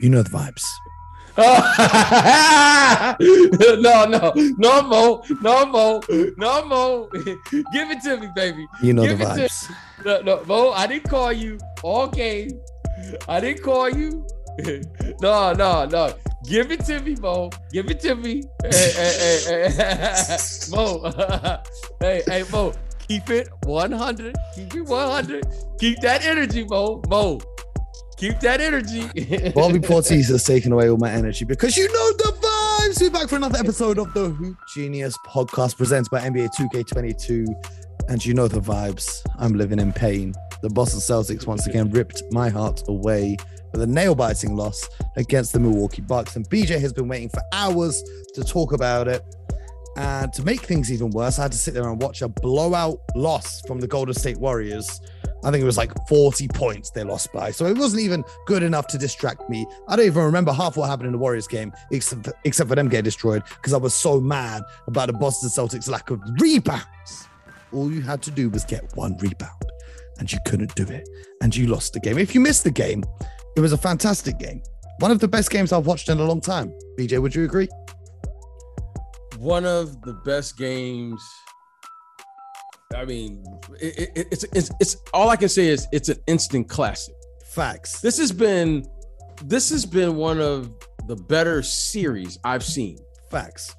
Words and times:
You 0.00 0.08
know 0.08 0.22
the 0.22 0.30
vibes. 0.30 0.64
no, 3.80 4.06
no, 4.06 4.32
no 4.58 4.82
more, 4.82 5.22
no 5.42 5.66
more, 5.66 6.00
no 6.36 6.64
more. 6.64 7.08
Give 7.50 7.90
it 7.90 8.02
to 8.04 8.16
me, 8.16 8.28
baby. 8.34 8.66
You 8.82 8.94
know 8.94 9.02
Give 9.02 9.18
the 9.18 9.24
vibes. 9.24 9.70
No, 10.04 10.22
no, 10.22 10.44
Mo, 10.44 10.70
I 10.70 10.86
didn't 10.86 11.08
call 11.10 11.32
you 11.32 11.58
all 11.82 12.08
game. 12.08 12.60
I 13.28 13.40
didn't 13.40 13.62
call 13.62 13.90
you. 13.90 14.26
no, 15.20 15.52
no, 15.52 15.84
no. 15.84 16.14
Give 16.46 16.72
it 16.72 16.84
to 16.86 17.00
me, 17.00 17.14
Mo. 17.16 17.50
Give 17.70 17.90
it 17.90 18.00
to 18.00 18.14
me. 18.14 18.42
Hey, 18.62 18.92
hey, 18.96 19.40
hey, 19.46 19.70
hey. 19.70 20.38
Mo. 20.70 21.12
hey, 22.00 22.22
hey, 22.26 22.44
Mo. 22.50 22.72
Keep 23.06 23.28
it 23.30 23.48
100. 23.64 24.36
Keep 24.54 24.74
it 24.76 24.82
100. 24.82 25.46
Keep 25.78 26.00
that 26.00 26.24
energy, 26.24 26.64
Mo. 26.64 27.02
Mo. 27.08 27.38
Keep 28.20 28.40
that 28.40 28.60
energy. 28.60 29.00
Bobby 29.54 29.78
Portis 29.78 30.28
has 30.28 30.44
taken 30.44 30.72
away 30.72 30.90
all 30.90 30.98
my 30.98 31.10
energy 31.10 31.46
because 31.46 31.74
you 31.74 31.86
know 31.86 32.12
the 32.18 32.36
vibes. 32.42 33.00
We're 33.00 33.08
back 33.08 33.30
for 33.30 33.36
another 33.36 33.58
episode 33.58 33.96
of 33.96 34.12
the 34.12 34.28
Hoop 34.28 34.58
Genius 34.74 35.16
podcast 35.26 35.78
presented 35.78 36.10
by 36.10 36.20
NBA 36.20 36.50
2K22. 36.54 37.46
And 38.10 38.22
you 38.22 38.34
know 38.34 38.46
the 38.46 38.60
vibes. 38.60 39.26
I'm 39.38 39.54
living 39.54 39.78
in 39.78 39.90
pain. 39.94 40.34
The 40.60 40.68
Boston 40.68 41.00
Celtics 41.00 41.46
once 41.46 41.66
again 41.66 41.90
ripped 41.92 42.22
my 42.30 42.50
heart 42.50 42.82
away 42.88 43.38
with 43.72 43.80
a 43.80 43.86
nail 43.86 44.14
biting 44.14 44.54
loss 44.54 44.86
against 45.16 45.54
the 45.54 45.60
Milwaukee 45.60 46.02
Bucks. 46.02 46.36
And 46.36 46.46
BJ 46.50 46.78
has 46.78 46.92
been 46.92 47.08
waiting 47.08 47.30
for 47.30 47.40
hours 47.54 48.04
to 48.34 48.44
talk 48.44 48.74
about 48.74 49.08
it. 49.08 49.24
And 49.96 50.30
to 50.34 50.44
make 50.44 50.60
things 50.60 50.92
even 50.92 51.08
worse, 51.08 51.38
I 51.38 51.42
had 51.44 51.52
to 51.52 51.58
sit 51.58 51.72
there 51.72 51.88
and 51.88 52.02
watch 52.02 52.20
a 52.20 52.28
blowout 52.28 52.98
loss 53.14 53.62
from 53.62 53.80
the 53.80 53.88
Golden 53.88 54.12
State 54.12 54.36
Warriors. 54.36 55.00
I 55.44 55.50
think 55.50 55.62
it 55.62 55.66
was 55.66 55.78
like 55.78 55.92
40 56.08 56.48
points 56.48 56.90
they 56.90 57.02
lost 57.02 57.32
by. 57.32 57.50
So 57.50 57.66
it 57.66 57.76
wasn't 57.76 58.02
even 58.02 58.24
good 58.46 58.62
enough 58.62 58.86
to 58.88 58.98
distract 58.98 59.48
me. 59.48 59.66
I 59.88 59.96
don't 59.96 60.06
even 60.06 60.22
remember 60.22 60.52
half 60.52 60.76
what 60.76 60.88
happened 60.88 61.06
in 61.06 61.12
the 61.12 61.18
Warriors 61.18 61.46
game, 61.46 61.72
except 61.90 62.26
for, 62.26 62.32
except 62.44 62.68
for 62.68 62.74
them 62.74 62.88
getting 62.88 63.04
destroyed 63.04 63.42
because 63.56 63.72
I 63.72 63.78
was 63.78 63.94
so 63.94 64.20
mad 64.20 64.62
about 64.86 65.06
the 65.06 65.14
Boston 65.14 65.48
Celtics 65.48 65.88
lack 65.88 66.10
of 66.10 66.20
rebounds. 66.40 67.28
All 67.72 67.90
you 67.90 68.02
had 68.02 68.20
to 68.22 68.30
do 68.30 68.50
was 68.50 68.64
get 68.64 68.84
one 68.96 69.16
rebound, 69.18 69.64
and 70.18 70.30
you 70.30 70.38
couldn't 70.46 70.74
do 70.74 70.84
it. 70.84 71.08
And 71.42 71.54
you 71.54 71.68
lost 71.68 71.92
the 71.92 72.00
game. 72.00 72.18
If 72.18 72.34
you 72.34 72.40
missed 72.40 72.64
the 72.64 72.70
game, 72.70 73.04
it 73.56 73.60
was 73.60 73.72
a 73.72 73.78
fantastic 73.78 74.38
game. 74.38 74.62
One 74.98 75.10
of 75.10 75.20
the 75.20 75.28
best 75.28 75.50
games 75.50 75.72
I've 75.72 75.86
watched 75.86 76.08
in 76.10 76.18
a 76.18 76.24
long 76.24 76.40
time. 76.40 76.74
BJ, 76.98 77.22
would 77.22 77.34
you 77.34 77.44
agree? 77.44 77.68
One 79.38 79.64
of 79.64 80.02
the 80.02 80.12
best 80.12 80.58
games. 80.58 81.22
I 82.94 83.04
mean, 83.04 83.44
it, 83.80 84.10
it, 84.16 84.28
it's, 84.32 84.44
it's 84.52 84.70
it's 84.80 84.96
all 85.14 85.28
I 85.28 85.36
can 85.36 85.48
say 85.48 85.68
is 85.68 85.86
it's 85.92 86.08
an 86.08 86.18
instant 86.26 86.68
classic. 86.68 87.14
Facts. 87.46 88.00
This 88.00 88.18
has 88.18 88.32
been 88.32 88.84
this 89.44 89.70
has 89.70 89.86
been 89.86 90.16
one 90.16 90.40
of 90.40 90.72
the 91.06 91.16
better 91.16 91.62
series 91.62 92.38
I've 92.44 92.64
seen. 92.64 92.98
Facts. 93.30 93.74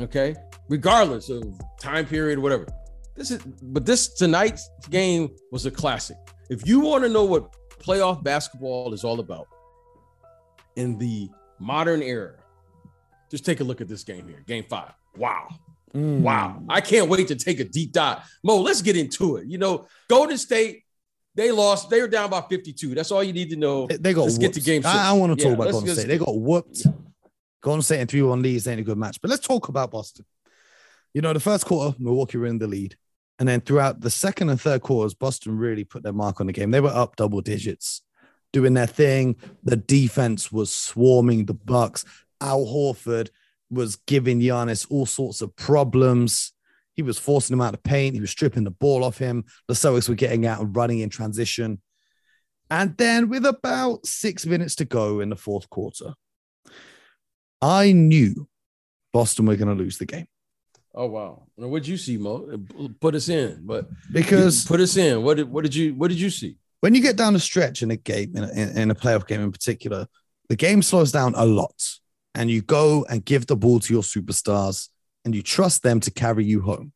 Okay, 0.00 0.34
regardless 0.68 1.28
of 1.28 1.44
time 1.80 2.06
period, 2.06 2.38
whatever. 2.38 2.66
This 3.16 3.32
is, 3.32 3.42
but 3.62 3.84
this 3.84 4.14
tonight's 4.14 4.70
game 4.88 5.28
was 5.52 5.66
a 5.66 5.70
classic. 5.70 6.16
If 6.48 6.66
you 6.66 6.80
want 6.80 7.04
to 7.04 7.10
know 7.10 7.24
what 7.24 7.54
playoff 7.78 8.22
basketball 8.22 8.94
is 8.94 9.04
all 9.04 9.20
about 9.20 9.46
in 10.76 10.96
the 10.98 11.28
modern 11.58 12.02
era, 12.02 12.36
just 13.30 13.44
take 13.44 13.60
a 13.60 13.64
look 13.64 13.80
at 13.80 13.88
this 13.88 14.04
game 14.04 14.26
here, 14.26 14.42
Game 14.46 14.64
Five. 14.68 14.92
Wow, 15.16 15.48
Mm. 15.94 16.20
wow! 16.20 16.62
I 16.68 16.80
can't 16.80 17.08
wait 17.08 17.28
to 17.28 17.34
take 17.36 17.58
a 17.60 17.64
deep 17.64 17.92
dive. 17.92 18.18
Mo, 18.44 18.60
let's 18.60 18.80
get 18.82 18.96
into 18.96 19.36
it. 19.36 19.46
You 19.48 19.58
know, 19.58 19.86
Golden 20.08 20.38
State, 20.38 20.84
they 21.34 21.50
lost. 21.50 21.90
They 21.90 22.00
were 22.00 22.06
down 22.08 22.30
by 22.30 22.42
52. 22.42 22.94
That's 22.94 23.10
all 23.10 23.24
you 23.24 23.32
need 23.32 23.50
to 23.50 23.56
know. 23.56 23.86
They- 23.88 23.96
They 23.96 24.14
got 24.14 24.22
Let's 24.22 24.38
get 24.38 24.52
to 24.52 24.58
whooped. 24.60 24.66
game 24.66 24.82
six. 24.82 24.94
I 24.94 25.12
want 25.12 25.36
to 25.36 25.42
Yeah, 25.42 25.50
talk 25.50 25.54
about 25.56 25.64
let's 25.66 25.76
Golden 25.78 25.94
State. 25.94 26.06
They 26.08 26.18
got 26.18 26.36
whooped. 26.38 26.86
Golden 27.62 27.82
State 27.82 28.00
and 28.00 28.08
3 28.10 28.22
1 28.22 28.40
leads 28.40 28.66
ain't 28.68 28.80
a 28.80 28.84
good 28.84 28.96
match. 28.98 29.20
But 29.20 29.30
let's 29.30 29.46
talk 29.46 29.68
about 29.68 29.90
Boston. 29.90 30.24
You 31.12 31.20
know, 31.22 31.32
the 31.32 31.40
first 31.40 31.66
quarter, 31.66 31.94
Milwaukee 31.98 32.38
were 32.38 32.46
in 32.46 32.58
the 32.58 32.66
lead. 32.68 32.96
And 33.38 33.48
then 33.48 33.60
throughout 33.60 34.00
the 34.00 34.10
second 34.10 34.48
and 34.50 34.60
third 34.60 34.82
quarters, 34.82 35.14
Boston 35.14 35.56
really 35.58 35.82
put 35.84 36.02
their 36.02 36.12
mark 36.12 36.40
on 36.40 36.46
the 36.46 36.52
game. 36.52 36.70
They 36.70 36.80
were 36.80 36.88
up 36.90 37.16
double 37.16 37.40
digits, 37.40 38.02
doing 38.52 38.74
their 38.74 38.86
thing. 38.86 39.36
The 39.64 39.76
defense 39.76 40.52
was 40.52 40.72
swarming 40.72 41.46
the 41.46 41.54
Bucks. 41.54 42.04
Al 42.40 42.64
Horford 42.64 43.28
was 43.70 43.96
giving 44.06 44.40
Giannis 44.40 44.86
all 44.90 45.06
sorts 45.06 45.40
of 45.40 45.54
problems. 45.56 46.52
He 46.94 47.02
was 47.02 47.18
forcing 47.18 47.54
him 47.54 47.60
out 47.60 47.74
of 47.74 47.82
paint. 47.82 48.14
He 48.14 48.20
was 48.20 48.30
stripping 48.30 48.64
the 48.64 48.70
ball 48.70 49.04
off 49.04 49.18
him. 49.18 49.44
The 49.68 49.74
Celtics 49.74 50.08
were 50.08 50.14
getting 50.14 50.46
out 50.46 50.60
and 50.60 50.74
running 50.74 50.98
in 50.98 51.08
transition. 51.08 51.80
And 52.70 52.96
then, 52.96 53.28
with 53.28 53.46
about 53.46 54.06
six 54.06 54.46
minutes 54.46 54.76
to 54.76 54.84
go 54.84 55.20
in 55.20 55.30
the 55.30 55.36
fourth 55.36 55.68
quarter, 55.70 56.14
I 57.62 57.92
knew 57.92 58.48
Boston 59.12 59.46
were 59.46 59.56
going 59.56 59.76
to 59.76 59.82
lose 59.82 59.98
the 59.98 60.06
game 60.06 60.26
Oh 60.94 61.06
wow! 61.06 61.46
What 61.54 61.82
did 61.82 61.88
you 61.88 61.96
see, 61.96 62.16
Mo? 62.16 62.58
Put 63.00 63.14
us 63.14 63.28
in, 63.28 63.60
but 63.64 63.88
because 64.10 64.64
put 64.64 64.80
us 64.80 64.96
in. 64.96 65.22
What 65.22 65.36
did 65.36 65.48
what 65.50 65.62
did 65.62 65.74
you 65.74 65.94
what 65.94 66.08
did 66.08 66.20
you 66.20 66.30
see? 66.30 66.56
when 66.80 66.94
you 66.94 67.02
get 67.02 67.16
down 67.16 67.34
the 67.34 67.38
stretch 67.38 67.82
in 67.82 67.90
a 67.90 67.96
game, 67.96 68.34
in 68.34 68.42
a, 68.42 68.48
in- 68.52 68.78
in 68.78 68.90
a 68.90 68.94
playoff 68.94 69.26
game 69.26 69.42
in 69.42 69.52
particular, 69.52 70.06
the 70.48 70.56
game 70.56 70.82
slows 70.82 71.12
down 71.12 71.34
a 71.36 71.44
lot. 71.44 71.74
And 72.34 72.50
you 72.50 72.62
go 72.62 73.04
and 73.10 73.24
give 73.24 73.46
the 73.46 73.56
ball 73.56 73.80
to 73.80 73.92
your 73.92 74.02
superstars 74.02 74.88
and 75.24 75.34
you 75.34 75.42
trust 75.42 75.82
them 75.82 76.00
to 76.00 76.10
carry 76.10 76.44
you 76.44 76.62
home. 76.62 76.92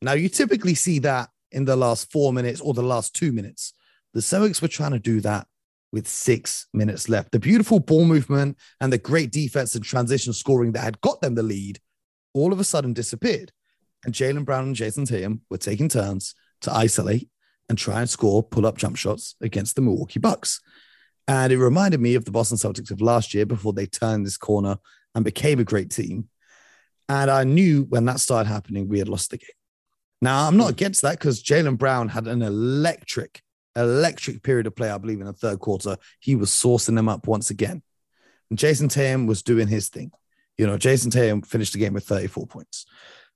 Now, 0.00 0.12
you 0.12 0.28
typically 0.28 0.74
see 0.74 0.98
that 1.00 1.28
in 1.52 1.64
the 1.64 1.76
last 1.76 2.10
four 2.10 2.32
minutes 2.32 2.60
or 2.60 2.74
the 2.74 2.82
last 2.82 3.14
two 3.14 3.32
minutes. 3.32 3.72
The 4.14 4.20
Celtics 4.20 4.62
were 4.62 4.68
trying 4.68 4.92
to 4.92 4.98
do 4.98 5.20
that 5.20 5.46
with 5.92 6.06
six 6.06 6.66
minutes 6.72 7.08
left. 7.08 7.32
The 7.32 7.38
beautiful 7.38 7.80
ball 7.80 8.04
movement 8.04 8.56
and 8.80 8.92
the 8.92 8.98
great 8.98 9.30
defense 9.32 9.74
and 9.74 9.84
transition 9.84 10.32
scoring 10.32 10.72
that 10.72 10.84
had 10.84 11.00
got 11.00 11.20
them 11.20 11.34
the 11.34 11.42
lead 11.42 11.80
all 12.34 12.52
of 12.52 12.60
a 12.60 12.64
sudden 12.64 12.92
disappeared. 12.92 13.52
And 14.04 14.14
Jaylen 14.14 14.44
Brown 14.44 14.64
and 14.64 14.76
Jayson 14.76 15.06
Tatum 15.06 15.42
were 15.50 15.58
taking 15.58 15.88
turns 15.88 16.34
to 16.62 16.72
isolate 16.72 17.28
and 17.68 17.76
try 17.76 18.00
and 18.00 18.08
score 18.08 18.42
pull 18.42 18.66
up 18.66 18.78
jump 18.78 18.96
shots 18.96 19.34
against 19.40 19.76
the 19.76 19.82
Milwaukee 19.82 20.20
Bucks. 20.20 20.60
And 21.28 21.52
it 21.52 21.58
reminded 21.58 22.00
me 22.00 22.14
of 22.14 22.24
the 22.24 22.30
Boston 22.30 22.56
Celtics 22.56 22.90
of 22.90 23.02
last 23.02 23.34
year 23.34 23.44
before 23.44 23.74
they 23.74 23.86
turned 23.86 24.24
this 24.24 24.38
corner 24.38 24.78
and 25.14 25.24
became 25.24 25.60
a 25.60 25.64
great 25.64 25.90
team. 25.90 26.28
And 27.08 27.30
I 27.30 27.44
knew 27.44 27.84
when 27.84 28.06
that 28.06 28.20
started 28.20 28.48
happening, 28.48 28.88
we 28.88 28.98
had 28.98 29.08
lost 29.08 29.30
the 29.30 29.36
game. 29.36 29.50
Now, 30.22 30.48
I'm 30.48 30.56
not 30.56 30.70
against 30.70 31.02
that 31.02 31.18
because 31.18 31.42
Jaylen 31.42 31.78
Brown 31.78 32.08
had 32.08 32.26
an 32.26 32.42
electric, 32.42 33.42
electric 33.76 34.42
period 34.42 34.66
of 34.66 34.74
play, 34.74 34.90
I 34.90 34.98
believe, 34.98 35.20
in 35.20 35.26
the 35.26 35.32
third 35.32 35.60
quarter. 35.60 35.96
He 36.18 36.34
was 36.34 36.50
sourcing 36.50 36.96
them 36.96 37.08
up 37.08 37.28
once 37.28 37.50
again. 37.50 37.82
And 38.50 38.58
Jayson 38.58 38.88
Tatum 38.88 39.26
was 39.26 39.42
doing 39.42 39.68
his 39.68 39.90
thing. 39.90 40.10
You 40.56 40.66
know, 40.66 40.78
Jayson 40.78 41.10
Tatum 41.10 41.42
finished 41.42 41.74
the 41.74 41.78
game 41.78 41.92
with 41.92 42.04
34 42.04 42.46
points, 42.46 42.86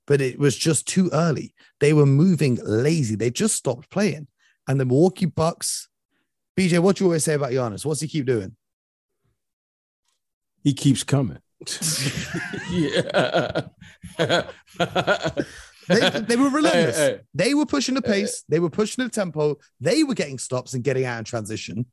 but 0.07 0.19
it 0.19 0.37
was 0.37 0.57
just 0.57 0.87
too 0.87 1.09
early. 1.13 1.53
They 1.79 1.93
were 1.93 2.05
moving 2.05 2.59
lazy. 2.63 3.15
They 3.15 3.29
just 3.29 3.55
stopped 3.55 3.89
playing. 3.89 4.27
And 4.67 4.79
the 4.79 4.85
Milwaukee 4.85 5.25
Bucks, 5.25 5.87
BJ, 6.57 6.79
what 6.79 6.99
you 6.99 7.07
always 7.07 7.23
say 7.23 7.33
about 7.33 7.51
Giannis? 7.51 7.85
What's 7.85 8.01
he 8.01 8.07
keep 8.07 8.25
doing? 8.25 8.55
He 10.63 10.73
keeps 10.73 11.03
coming. 11.03 11.39
yeah. 12.69 13.61
They, 15.87 16.09
they 16.09 16.35
were 16.35 16.49
relentless. 16.49 16.97
Hey, 16.97 17.11
hey. 17.11 17.19
They 17.33 17.53
were 17.53 17.65
pushing 17.65 17.95
the 17.95 18.01
pace. 18.01 18.43
They 18.47 18.59
were 18.59 18.69
pushing 18.69 19.03
the 19.03 19.09
tempo. 19.09 19.57
They 19.79 20.03
were 20.03 20.13
getting 20.13 20.39
stops 20.39 20.73
and 20.73 20.83
getting 20.83 21.05
out 21.05 21.19
in 21.19 21.25
transition. 21.25 21.85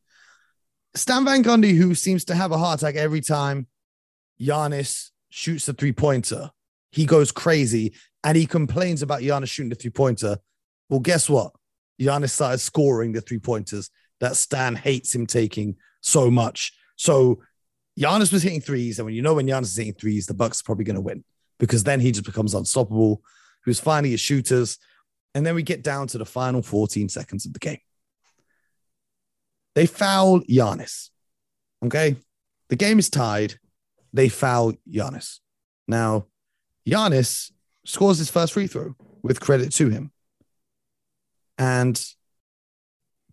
Stan 0.94 1.24
Van 1.24 1.42
Gundy, 1.42 1.76
who 1.76 1.94
seems 1.94 2.24
to 2.26 2.34
have 2.34 2.52
a 2.52 2.58
heart 2.58 2.82
attack 2.82 2.96
every 2.96 3.20
time 3.20 3.66
Giannis 4.40 5.10
shoots 5.30 5.68
a 5.68 5.72
three 5.72 5.92
pointer, 5.92 6.50
he 6.92 7.06
goes 7.06 7.30
crazy 7.30 7.94
and 8.24 8.36
he 8.36 8.46
complains 8.46 9.02
about 9.02 9.20
Giannis 9.20 9.48
shooting 9.48 9.70
the 9.70 9.76
three 9.76 9.90
pointer. 9.90 10.38
Well, 10.88 11.00
guess 11.00 11.30
what? 11.30 11.52
Giannis 12.00 12.30
started 12.30 12.58
scoring 12.58 13.12
the 13.12 13.20
three 13.20 13.38
pointers 13.38 13.90
that 14.20 14.36
Stan 14.36 14.76
hates 14.76 15.14
him 15.14 15.26
taking 15.26 15.76
so 16.00 16.30
much. 16.30 16.72
So 16.96 17.42
Giannis 17.98 18.32
was 18.32 18.42
hitting 18.42 18.60
threes, 18.60 18.98
and 18.98 19.06
when 19.06 19.14
you 19.14 19.22
know 19.22 19.34
when 19.34 19.46
Giannis 19.46 19.62
is 19.62 19.76
hitting 19.76 19.94
threes, 19.94 20.26
the 20.26 20.34
Bucks 20.34 20.60
are 20.60 20.64
probably 20.64 20.84
going 20.84 20.94
to 20.94 21.00
win 21.00 21.24
because 21.58 21.84
then 21.84 22.00
he 22.00 22.12
just 22.12 22.26
becomes 22.26 22.54
unstoppable. 22.54 23.22
Was 23.66 23.78
finding 23.78 24.12
his 24.12 24.20
shooters, 24.20 24.78
and 25.34 25.44
then 25.44 25.54
we 25.54 25.62
get 25.62 25.82
down 25.82 26.06
to 26.08 26.18
the 26.18 26.24
final 26.24 26.62
14 26.62 27.10
seconds 27.10 27.44
of 27.44 27.52
the 27.52 27.58
game. 27.58 27.78
They 29.74 29.86
foul 29.86 30.40
Giannis. 30.40 31.10
Okay, 31.84 32.16
the 32.70 32.76
game 32.76 32.98
is 32.98 33.10
tied. 33.10 33.56
They 34.14 34.30
foul 34.30 34.72
Giannis. 34.90 35.40
Now, 35.86 36.26
Giannis 36.88 37.52
scores 37.84 38.18
his 38.18 38.30
first 38.30 38.54
free 38.54 38.66
throw 38.66 38.94
with 39.22 39.40
credit 39.40 39.72
to 39.72 39.90
him. 39.90 40.10
And 41.58 42.02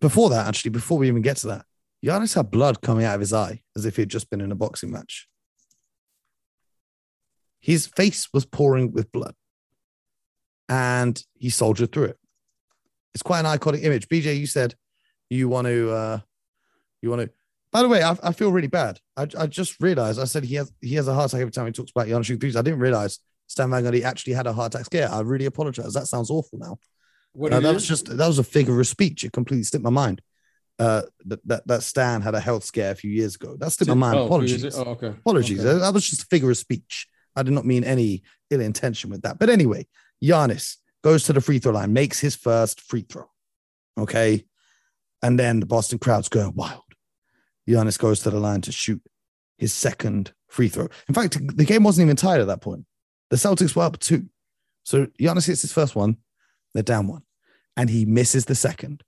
before 0.00 0.30
that, 0.30 0.46
actually, 0.46 0.70
before 0.70 0.98
we 0.98 1.08
even 1.08 1.22
get 1.22 1.38
to 1.38 1.48
that, 1.48 1.66
Giannis 2.04 2.34
had 2.34 2.50
blood 2.50 2.80
coming 2.80 3.04
out 3.04 3.16
of 3.16 3.20
his 3.20 3.32
eye 3.32 3.62
as 3.76 3.84
if 3.84 3.96
he'd 3.96 4.08
just 4.08 4.30
been 4.30 4.40
in 4.40 4.52
a 4.52 4.56
boxing 4.56 4.90
match. 4.90 5.28
His 7.60 7.86
face 7.86 8.28
was 8.32 8.46
pouring 8.46 8.92
with 8.92 9.10
blood 9.10 9.34
and 10.68 11.20
he 11.34 11.50
soldiered 11.50 11.92
through 11.92 12.04
it. 12.04 12.18
It's 13.14 13.22
quite 13.22 13.40
an 13.40 13.46
iconic 13.46 13.82
image. 13.82 14.08
BJ, 14.08 14.38
you 14.38 14.46
said 14.46 14.74
you 15.28 15.48
want 15.48 15.66
to, 15.66 15.90
uh, 15.90 16.20
you 17.02 17.10
want 17.10 17.22
to, 17.22 17.30
By 17.72 17.82
the 17.82 17.88
way, 17.88 18.02
I, 18.02 18.16
I 18.22 18.32
feel 18.32 18.52
really 18.52 18.68
bad. 18.68 19.00
I, 19.16 19.26
I 19.36 19.46
just 19.46 19.80
realized 19.80 20.20
I 20.20 20.24
said 20.24 20.44
he 20.44 20.54
has 20.54 20.72
he 20.80 20.94
has 20.94 21.08
a 21.08 21.14
heart 21.14 21.30
attack 21.30 21.40
every 21.40 21.50
time 21.50 21.66
he 21.66 21.72
talks 21.72 21.90
about 21.90 22.06
Giannis. 22.06 22.56
I 22.56 22.62
didn't 22.62 22.78
realize 22.78 23.18
Stan 23.48 23.70
Van 23.70 23.82
Gundy 23.82 24.04
actually 24.04 24.34
had 24.34 24.46
a 24.46 24.52
heart 24.52 24.74
attack 24.74 24.86
scare. 24.86 25.10
I 25.10 25.20
really 25.20 25.46
apologize. 25.46 25.94
That 25.94 26.06
sounds 26.06 26.30
awful 26.30 26.58
now. 26.58 26.78
What 27.32 27.52
Uh, 27.52 27.60
that 27.60 27.74
was 27.74 27.86
just 27.86 28.06
that 28.06 28.26
was 28.26 28.38
a 28.38 28.44
figure 28.44 28.78
of 28.80 28.86
speech. 28.86 29.24
It 29.24 29.32
completely 29.32 29.64
slipped 29.64 29.84
my 29.84 29.90
mind. 29.90 30.22
Uh, 30.78 31.02
that, 31.26 31.40
that 31.48 31.66
that 31.66 31.82
Stan 31.82 32.22
had 32.22 32.34
a 32.36 32.40
health 32.40 32.62
scare 32.64 32.92
a 32.92 32.94
few 32.94 33.10
years 33.10 33.34
ago. 33.34 33.56
That 33.58 33.72
slipped 33.72 33.88
my 33.88 33.94
mind. 33.94 34.18
Oh, 34.18 34.26
Apologies. 34.26 34.76
Oh, 34.76 34.82
okay. 34.82 35.08
Apologies. 35.08 35.64
Okay. 35.64 35.78
That 35.78 35.92
was 35.94 36.08
just 36.08 36.22
a 36.22 36.26
figure 36.26 36.50
of 36.50 36.56
speech. 36.56 37.08
I 37.34 37.42
did 37.42 37.52
not 37.52 37.66
mean 37.66 37.84
any 37.84 38.22
ill 38.50 38.60
intention 38.60 39.10
with 39.10 39.22
that. 39.22 39.38
But 39.38 39.50
anyway, 39.50 39.86
Giannis 40.22 40.76
goes 41.02 41.24
to 41.24 41.32
the 41.32 41.40
free 41.40 41.58
throw 41.58 41.72
line, 41.72 41.92
makes 41.92 42.20
his 42.20 42.36
first 42.36 42.80
free 42.80 43.02
throw. 43.08 43.28
Okay. 43.98 44.44
And 45.22 45.38
then 45.38 45.60
the 45.60 45.66
Boston 45.66 45.98
crowd's 45.98 46.28
going 46.28 46.54
wild. 46.54 46.82
Giannis 47.68 47.98
goes 47.98 48.20
to 48.20 48.30
the 48.30 48.38
line 48.40 48.60
to 48.62 48.72
shoot 48.72 49.02
his 49.58 49.72
second 49.74 50.32
free 50.48 50.68
throw. 50.68 50.88
In 51.08 51.14
fact, 51.14 51.36
the 51.56 51.64
game 51.64 51.82
wasn't 51.82 52.06
even 52.06 52.16
tied 52.16 52.40
at 52.40 52.46
that 52.46 52.60
point. 52.60 52.84
The 53.30 53.36
Celtics 53.36 53.74
were 53.74 53.82
up 53.82 53.98
two. 53.98 54.26
So 54.84 55.06
Giannis 55.20 55.46
hits 55.46 55.62
his 55.62 55.72
first 55.72 55.94
one, 55.96 56.16
they're 56.74 56.82
down 56.82 57.08
one, 57.08 57.22
and 57.76 57.90
he 57.90 58.04
misses 58.04 58.44
the 58.44 58.54
second. 58.54 59.02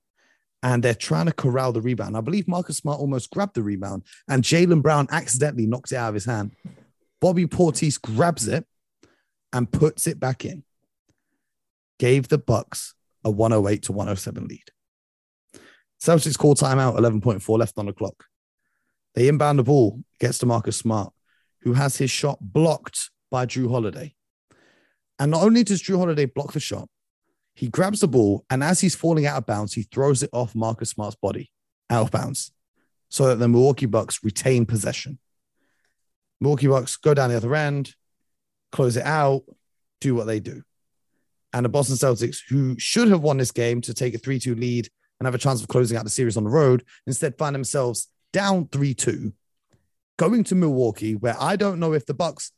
And 0.62 0.82
they're 0.82 0.94
trying 0.94 1.24
to 1.24 1.32
corral 1.32 1.72
the 1.72 1.80
rebound. 1.80 2.18
I 2.18 2.20
believe 2.20 2.46
Marcus 2.46 2.76
Smart 2.76 3.00
almost 3.00 3.30
grabbed 3.30 3.54
the 3.54 3.62
rebound, 3.62 4.02
and 4.28 4.44
Jaylen 4.44 4.82
Brown 4.82 5.06
accidentally 5.10 5.66
knocked 5.66 5.92
it 5.92 5.96
out 5.96 6.10
of 6.10 6.14
his 6.14 6.26
hand. 6.26 6.52
Bobby 7.20 7.46
Portis 7.46 8.00
grabs 8.00 8.46
it 8.46 8.66
and 9.52 9.70
puts 9.70 10.06
it 10.06 10.20
back 10.20 10.44
in. 10.44 10.62
Gave 11.98 12.28
the 12.28 12.38
Bucks 12.38 12.94
a 13.24 13.30
108 13.30 13.82
to 13.84 13.92
107 13.92 14.48
lead. 14.48 14.70
Celtics 16.02 16.38
call 16.38 16.54
timeout, 16.54 16.98
11.4 16.98 17.58
left 17.58 17.78
on 17.78 17.86
the 17.86 17.92
clock. 17.92 18.24
They 19.14 19.28
inbound 19.28 19.58
the 19.58 19.64
ball, 19.64 20.02
gets 20.18 20.38
to 20.38 20.46
Marcus 20.46 20.76
Smart, 20.76 21.12
who 21.62 21.74
has 21.74 21.96
his 21.96 22.10
shot 22.10 22.38
blocked 22.40 23.10
by 23.30 23.44
Jrue 23.44 23.70
Holiday. 23.70 24.14
And 25.18 25.30
not 25.30 25.42
only 25.42 25.62
does 25.62 25.82
Jrue 25.82 25.98
Holiday 25.98 26.24
block 26.24 26.52
the 26.52 26.60
shot, 26.60 26.88
he 27.60 27.68
grabs 27.68 28.00
the 28.00 28.08
ball, 28.08 28.46
and 28.48 28.64
as 28.64 28.80
he's 28.80 28.94
falling 28.94 29.26
out 29.26 29.36
of 29.36 29.44
bounds, 29.44 29.74
he 29.74 29.82
throws 29.82 30.22
it 30.22 30.30
off 30.32 30.54
Marcus 30.54 30.88
Smart's 30.88 31.16
body 31.16 31.52
out 31.90 32.04
of 32.04 32.10
bounds 32.10 32.52
so 33.10 33.26
that 33.26 33.34
the 33.34 33.48
Milwaukee 33.48 33.84
Bucks 33.84 34.24
retain 34.24 34.64
possession. 34.64 35.18
Milwaukee 36.40 36.68
Bucks 36.68 36.96
go 36.96 37.12
down 37.12 37.28
the 37.28 37.36
other 37.36 37.54
end, 37.54 37.94
close 38.72 38.96
it 38.96 39.04
out, 39.04 39.42
do 40.00 40.14
what 40.14 40.26
they 40.26 40.40
do. 40.40 40.62
And 41.52 41.66
the 41.66 41.68
Boston 41.68 41.96
Celtics, 41.96 42.38
who 42.48 42.78
should 42.78 43.08
have 43.08 43.20
won 43.20 43.36
this 43.36 43.52
game 43.52 43.82
to 43.82 43.92
take 43.92 44.14
a 44.14 44.18
3 44.18 44.38
2 44.38 44.54
lead 44.54 44.88
and 45.18 45.26
have 45.26 45.34
a 45.34 45.38
chance 45.38 45.60
of 45.60 45.68
closing 45.68 45.98
out 45.98 46.04
the 46.04 46.10
series 46.10 46.38
on 46.38 46.44
the 46.44 46.50
road, 46.50 46.82
instead 47.06 47.36
find 47.36 47.54
themselves 47.54 48.08
down 48.32 48.68
3 48.68 48.94
2, 48.94 49.34
going 50.16 50.44
to 50.44 50.54
Milwaukee, 50.54 51.14
where 51.14 51.36
I 51.38 51.56
don't 51.56 51.78
know 51.78 51.92
if 51.92 52.06
the 52.06 52.14
Bucks 52.14 52.52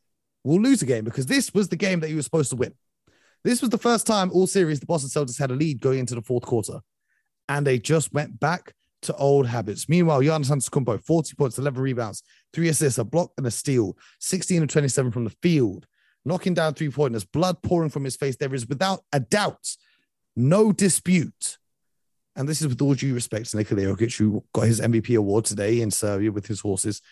will 0.45 0.61
lose 0.61 0.81
a 0.81 0.87
game 0.87 1.03
because 1.03 1.27
this 1.27 1.53
was 1.53 1.71
the 1.71 1.77
game 1.77 1.99
that 1.99 2.11
you 2.11 2.15
were 2.15 2.23
supposed 2.23 2.51
to 2.51 2.57
win. 2.57 2.75
This 3.45 3.61
was 3.61 3.71
the 3.71 3.79
first 3.79 4.07
time 4.07 4.31
all 4.33 4.47
series 4.47 4.81
the 4.81 4.87
Boston 4.87 5.11
Celtics 5.11 5.39
had 5.39 5.51
a 5.51 5.55
lead 5.55 5.81
going 5.81 5.99
into 5.99 6.15
the 6.15 6.23
fourth 6.23 6.45
quarter, 6.45 6.81
and 7.49 7.67
they 7.67 7.79
just 7.79 8.13
went 8.13 8.39
back 8.39 8.75
to 9.03 9.15
old 9.17 9.47
habits. 9.47 9.89
Meanwhile, 9.89 10.21
Giannis 10.21 10.51
Antetokounmpo, 10.51 11.03
40 11.05 11.35
points, 11.35 11.59
11 11.59 11.83
rebounds, 11.83 12.23
three 12.53 12.69
assists, 12.69 12.99
a 12.99 13.05
block 13.05 13.33
and 13.37 13.47
a 13.47 13.51
steal, 13.51 13.97
16 14.21 14.63
of 14.63 14.69
27 14.69 15.11
from 15.11 15.25
the 15.25 15.35
field, 15.43 15.87
knocking 16.25 16.55
down 16.55 16.75
three 16.75 16.91
pointers, 16.91 17.25
blood 17.25 17.61
pouring 17.63 17.91
from 17.91 18.05
his 18.05 18.17
face. 18.17 18.37
There 18.37 18.55
is 18.55 18.69
without 18.69 19.01
a 19.13 19.19
doubt 19.19 19.77
no 20.37 20.73
dispute. 20.73 21.59
And 22.37 22.49
this 22.49 22.63
is 22.63 22.69
with 22.69 22.81
all 22.81 22.95
due 22.95 23.13
respect 23.13 23.51
to 23.51 23.57
Nikola 23.59 23.83
Jokic, 23.83 24.17
who 24.17 24.43
got 24.55 24.63
his 24.63 24.81
MVP 24.81 25.17
award 25.19 25.45
today 25.45 25.81
in 25.81 25.91
Serbia 25.91 26.33
with 26.33 26.47
his 26.47 26.61
horses. 26.61 27.03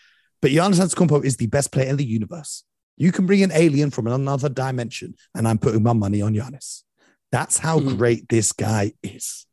But 0.41 0.51
Giannis 0.51 0.79
Antetokounmpo 0.79 1.23
is 1.23 1.37
the 1.37 1.45
best 1.47 1.71
player 1.71 1.89
in 1.89 1.97
the 1.97 2.05
universe. 2.05 2.63
You 2.97 3.11
can 3.11 3.25
bring 3.25 3.41
an 3.43 3.51
alien 3.53 3.89
from 3.91 4.07
another 4.07 4.49
dimension, 4.49 5.15
and 5.35 5.47
I'm 5.47 5.57
putting 5.57 5.83
my 5.83 5.93
money 5.93 6.21
on 6.21 6.33
Giannis. 6.33 6.83
That's 7.31 7.57
how 7.57 7.79
Mhm. 7.79 7.97
great 7.97 8.29
this 8.29 8.51
guy 8.51 8.93
is. 9.03 9.45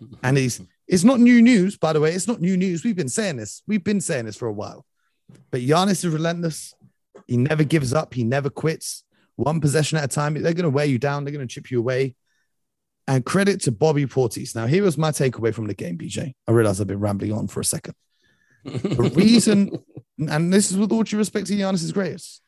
And 0.22 0.36
he's 0.36 0.60
it's 0.88 1.04
not 1.04 1.20
new 1.20 1.40
news, 1.40 1.78
by 1.78 1.92
the 1.92 2.00
way. 2.00 2.12
It's 2.12 2.26
not 2.28 2.40
new 2.40 2.56
news. 2.56 2.84
We've 2.84 2.96
been 2.96 3.08
saying 3.08 3.36
this. 3.36 3.62
We've 3.66 3.84
been 3.84 4.00
saying 4.00 4.26
this 4.26 4.36
for 4.36 4.46
a 4.48 4.52
while. 4.52 4.84
But 5.50 5.60
Giannis 5.62 6.04
is 6.04 6.08
relentless. 6.08 6.74
He 7.26 7.36
never 7.36 7.64
gives 7.64 7.94
up. 7.94 8.12
He 8.14 8.24
never 8.24 8.50
quits. 8.50 9.04
One 9.36 9.60
possession 9.60 9.96
at 9.98 10.04
a 10.04 10.08
time. 10.08 10.34
They're 10.34 10.52
going 10.52 10.64
to 10.64 10.70
wear 10.70 10.84
you 10.84 10.98
down. 10.98 11.24
They're 11.24 11.32
going 11.32 11.46
to 11.46 11.52
chip 11.54 11.70
you 11.70 11.78
away. 11.78 12.14
And 13.08 13.24
credit 13.24 13.60
to 13.62 13.72
Bobby 13.72 14.06
Portis. 14.06 14.54
Now, 14.54 14.66
here 14.66 14.82
was 14.82 14.98
my 14.98 15.10
takeaway 15.12 15.54
from 15.54 15.66
the 15.66 15.74
game, 15.74 15.96
BJ. 15.96 16.34
I 16.46 16.50
realize 16.52 16.80
I've 16.80 16.86
been 16.88 17.00
rambling 17.00 17.32
on 17.32 17.46
for 17.46 17.60
a 17.60 17.64
second. 17.64 17.94
The 18.64 19.10
reason, 19.14 19.82
and 20.18 20.52
this 20.52 20.70
is 20.70 20.76
with 20.76 20.92
all 20.92 21.04
due 21.04 21.16
respect 21.16 21.46
to 21.46 21.54
Giannis' 21.54 21.92
greatest, 21.94 22.42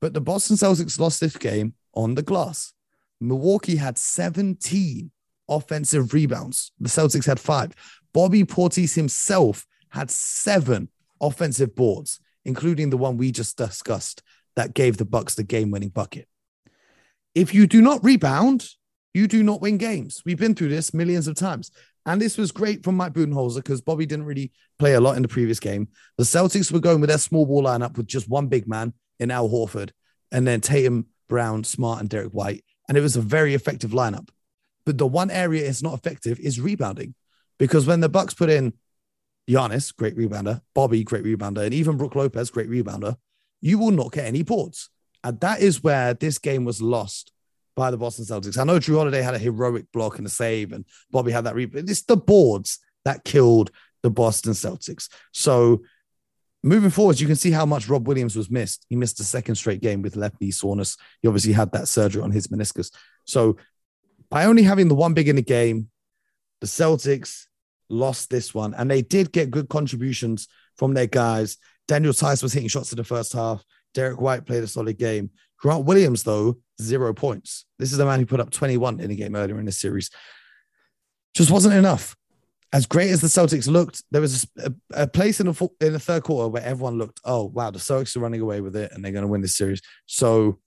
but 0.00 0.14
the 0.14 0.20
Boston 0.20 0.56
Celtics 0.56 0.98
lost 0.98 1.20
this 1.20 1.36
game 1.36 1.74
on 1.94 2.14
the 2.14 2.22
glass. 2.22 2.72
Milwaukee 3.20 3.76
had 3.76 3.98
17 3.98 5.10
offensive 5.48 6.12
rebounds. 6.12 6.72
The 6.78 6.88
Celtics 6.88 7.26
had 7.26 7.40
five. 7.40 7.72
Bobby 8.12 8.44
Portis 8.44 8.94
himself 8.94 9.66
had 9.90 10.10
seven 10.10 10.88
offensive 11.20 11.74
boards, 11.74 12.20
including 12.44 12.90
the 12.90 12.96
one 12.96 13.16
we 13.16 13.32
just 13.32 13.56
discussed 13.56 14.22
that 14.56 14.74
gave 14.74 14.96
the 14.96 15.04
Bucks 15.04 15.34
the 15.34 15.42
game-winning 15.42 15.90
bucket. 15.90 16.28
If 17.34 17.54
you 17.54 17.66
do 17.66 17.80
not 17.80 18.02
rebound, 18.04 18.68
you 19.14 19.26
do 19.26 19.42
not 19.42 19.60
win 19.60 19.78
games. 19.78 20.22
We've 20.24 20.38
been 20.38 20.54
through 20.54 20.68
this 20.68 20.92
millions 20.92 21.28
of 21.28 21.36
times. 21.36 21.70
And 22.06 22.20
this 22.20 22.38
was 22.38 22.52
great 22.52 22.84
from 22.84 22.96
Mike 22.96 23.12
Budenholzer 23.12 23.56
because 23.56 23.80
Bobby 23.80 24.06
didn't 24.06 24.24
really 24.24 24.50
play 24.78 24.94
a 24.94 25.00
lot 25.00 25.16
in 25.16 25.22
the 25.22 25.28
previous 25.28 25.60
game. 25.60 25.88
The 26.16 26.24
Celtics 26.24 26.72
were 26.72 26.80
going 26.80 27.00
with 27.00 27.10
their 27.10 27.18
small 27.18 27.44
ball 27.44 27.64
lineup 27.64 27.96
with 27.96 28.06
just 28.06 28.28
one 28.28 28.46
big 28.46 28.66
man 28.66 28.94
in 29.18 29.30
Al 29.30 29.48
Horford, 29.48 29.90
and 30.30 30.46
then 30.46 30.60
Tatum, 30.60 31.06
Brown, 31.28 31.64
Smart, 31.64 32.00
and 32.00 32.08
Derrick 32.08 32.32
White. 32.32 32.64
And 32.88 32.96
it 32.96 33.02
was 33.02 33.16
a 33.16 33.20
very 33.20 33.54
effective 33.54 33.90
lineup. 33.90 34.28
But 34.86 34.98
the 34.98 35.06
one 35.06 35.30
area 35.30 35.68
it's 35.68 35.82
not 35.82 35.94
effective 35.94 36.40
is 36.40 36.60
rebounding. 36.60 37.14
Because 37.58 37.86
when 37.86 38.00
the 38.00 38.08
Bucks 38.08 38.34
put 38.34 38.48
in 38.48 38.72
Giannis, 39.48 39.94
great 39.94 40.16
rebounder, 40.16 40.62
Bobby, 40.74 41.02
great 41.04 41.24
rebounder, 41.24 41.64
and 41.64 41.74
even 41.74 41.96
Brook 41.96 42.14
Lopez, 42.14 42.50
great 42.50 42.70
rebounder, 42.70 43.16
you 43.60 43.78
will 43.78 43.90
not 43.90 44.12
get 44.12 44.26
any 44.26 44.42
boards. 44.42 44.90
And 45.24 45.40
that 45.40 45.60
is 45.60 45.82
where 45.82 46.14
this 46.14 46.38
game 46.38 46.64
was 46.64 46.80
lost 46.80 47.32
by 47.74 47.90
the 47.90 47.96
Boston 47.96 48.24
Celtics. 48.24 48.58
I 48.58 48.64
know 48.64 48.78
Jrue 48.78 48.96
Holiday 48.96 49.22
had 49.22 49.34
a 49.34 49.38
heroic 49.38 49.86
block 49.92 50.18
and 50.18 50.26
a 50.26 50.30
save, 50.30 50.72
and 50.72 50.84
Bobby 51.10 51.32
had 51.32 51.44
that 51.44 51.54
rebound. 51.54 51.90
It's 51.90 52.02
the 52.02 52.16
boards 52.16 52.78
that 53.04 53.24
killed 53.24 53.70
the 54.02 54.10
Boston 54.10 54.52
Celtics. 54.52 55.08
So 55.32 55.82
moving 56.62 56.90
forward, 56.90 57.20
you 57.20 57.26
can 57.26 57.36
see 57.36 57.50
how 57.50 57.66
much 57.66 57.88
Rob 57.88 58.06
Williams 58.06 58.36
was 58.36 58.50
missed. 58.50 58.84
He 58.88 58.96
missed 58.96 59.20
a 59.20 59.24
second 59.24 59.54
straight 59.54 59.80
game 59.80 60.02
with 60.02 60.16
left 60.16 60.40
knee 60.40 60.50
soreness. 60.50 60.96
He 61.22 61.28
obviously 61.28 61.52
had 61.52 61.72
that 61.72 61.88
surgery 61.88 62.22
on 62.22 62.30
his 62.30 62.48
meniscus. 62.48 62.90
So 63.24 63.56
by 64.30 64.44
only 64.44 64.62
having 64.62 64.88
the 64.88 64.94
one 64.94 65.14
big 65.14 65.28
in 65.28 65.36
the 65.36 65.42
game, 65.42 65.90
the 66.60 66.66
Celtics 66.66 67.44
lost 67.88 68.30
this 68.30 68.54
one, 68.54 68.74
and 68.74 68.90
they 68.90 69.02
did 69.02 69.32
get 69.32 69.50
good 69.50 69.68
contributions 69.68 70.48
from 70.76 70.94
their 70.94 71.06
guys. 71.06 71.56
Daniel 71.86 72.12
Theis 72.12 72.42
was 72.42 72.52
hitting 72.52 72.68
shots 72.68 72.92
in 72.92 72.96
the 72.96 73.04
first 73.04 73.32
half. 73.32 73.64
Derrick 73.94 74.20
White 74.20 74.44
played 74.44 74.62
a 74.62 74.66
solid 74.66 74.98
game. 74.98 75.30
Grant 75.58 75.86
Williams, 75.86 76.22
though, 76.22 76.58
zero 76.80 77.14
points. 77.14 77.64
This 77.78 77.92
is 77.92 77.98
the 77.98 78.04
man 78.04 78.20
who 78.20 78.26
put 78.26 78.40
up 78.40 78.50
21 78.50 79.00
in 79.00 79.10
a 79.10 79.14
game 79.14 79.34
earlier 79.34 79.58
in 79.58 79.66
the 79.66 79.72
series. 79.72 80.10
Just 81.34 81.50
wasn't 81.50 81.74
enough. 81.74 82.16
As 82.72 82.86
great 82.86 83.10
as 83.10 83.22
the 83.22 83.28
Celtics 83.28 83.66
looked, 83.66 84.02
there 84.10 84.20
was 84.20 84.46
a, 84.58 84.72
a 84.92 85.06
place 85.06 85.40
in 85.40 85.46
the 85.46 85.68
in 85.80 85.94
the 85.94 85.98
third 85.98 86.24
quarter 86.24 86.48
where 86.48 86.62
everyone 86.62 86.98
looked, 86.98 87.20
oh 87.24 87.44
wow, 87.44 87.70
the 87.70 87.78
Celtics 87.78 88.16
are 88.16 88.20
running 88.20 88.42
away 88.42 88.60
with 88.60 88.76
it 88.76 88.92
and 88.92 89.02
they're 89.02 89.12
going 89.12 89.22
to 89.22 89.28
win 89.28 89.40
this 89.40 89.56
series. 89.56 89.80
So 90.06 90.58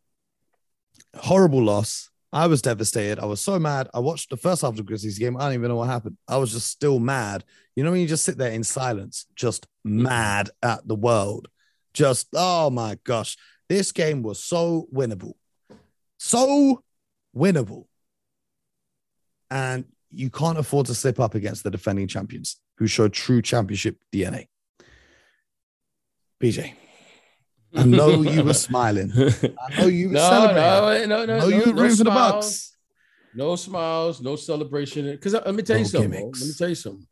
horrible 1.16 1.64
loss. 1.64 2.10
I 2.34 2.48
was 2.48 2.62
devastated. 2.62 3.20
I 3.20 3.26
was 3.26 3.42
so 3.42 3.60
mad. 3.60 3.90
I 3.94 4.00
watched 4.00 4.30
the 4.30 4.38
first 4.38 4.62
half 4.62 4.72
of 4.72 4.78
the 4.78 4.84
Grizzlies 4.84 5.20
game. 5.20 5.36
I 5.36 5.42
don't 5.42 5.54
even 5.54 5.68
know 5.68 5.76
what 5.76 5.90
happened. 5.90 6.18
I 6.28 6.38
was 6.38 6.54
just 6.54 6.70
still 6.70 6.98
mad. 7.00 7.44
You 7.76 7.84
know 7.84 7.92
when 7.92 8.00
you 8.00 8.08
just 8.08 8.24
sit 8.24 8.38
there 8.38 8.52
in 8.52 8.64
silence, 8.64 9.26
just 9.36 9.68
mad 9.84 10.50
at 10.64 10.88
the 10.88 10.96
world. 10.96 11.50
Just 11.94 12.28
oh 12.34 12.70
my 12.70 12.98
gosh, 13.04 13.38
this 13.68 13.92
game 13.92 14.24
was 14.24 14.42
so 14.42 14.88
winnable, 14.94 15.34
so 16.18 16.84
winnable, 17.36 17.86
and 19.50 19.86
you 20.12 20.30
can't 20.30 20.58
afford 20.58 20.86
to 20.88 20.96
slip 20.96 21.20
up 21.20 21.36
against 21.36 21.64
the 21.64 21.72
defending 21.72 22.08
champions 22.08 22.58
who 22.78 22.88
showed 22.88 23.14
true 23.14 23.42
championship 23.42 23.98
DNA. 24.14 24.48
BJ, 26.42 26.74
I 27.76 27.84
know 27.86 28.22
you 28.22 28.44
were 28.44 28.54
smiling. 28.54 29.12
I 29.16 29.80
know 29.80 29.88
you 29.88 30.08
were 30.08 30.14
no, 30.16 30.30
celebrating. 30.30 31.10
no, 31.10 31.26
no, 31.26 31.40
no, 31.40 31.40
no, 31.40 31.48
you 31.48 31.60
were 31.60 31.74
no 31.74 31.82
rooting 31.82 31.98
for 31.98 32.04
the. 32.04 32.10
Bucks. 32.10 32.76
No 33.34 33.56
smiles, 33.56 34.22
no 34.22 34.36
celebration. 34.36 35.10
Because 35.10 35.36
uh, 35.36 35.42
let 35.46 35.56
me 35.56 35.64
tell 35.64 35.78
you 35.78 35.84
No 35.84 35.90
something. 35.90 36.12
Gimmicks. 36.12 36.42
Let 36.42 36.48
me 36.48 36.54
tell 36.58 36.70
you 36.70 36.76
something. 36.76 37.08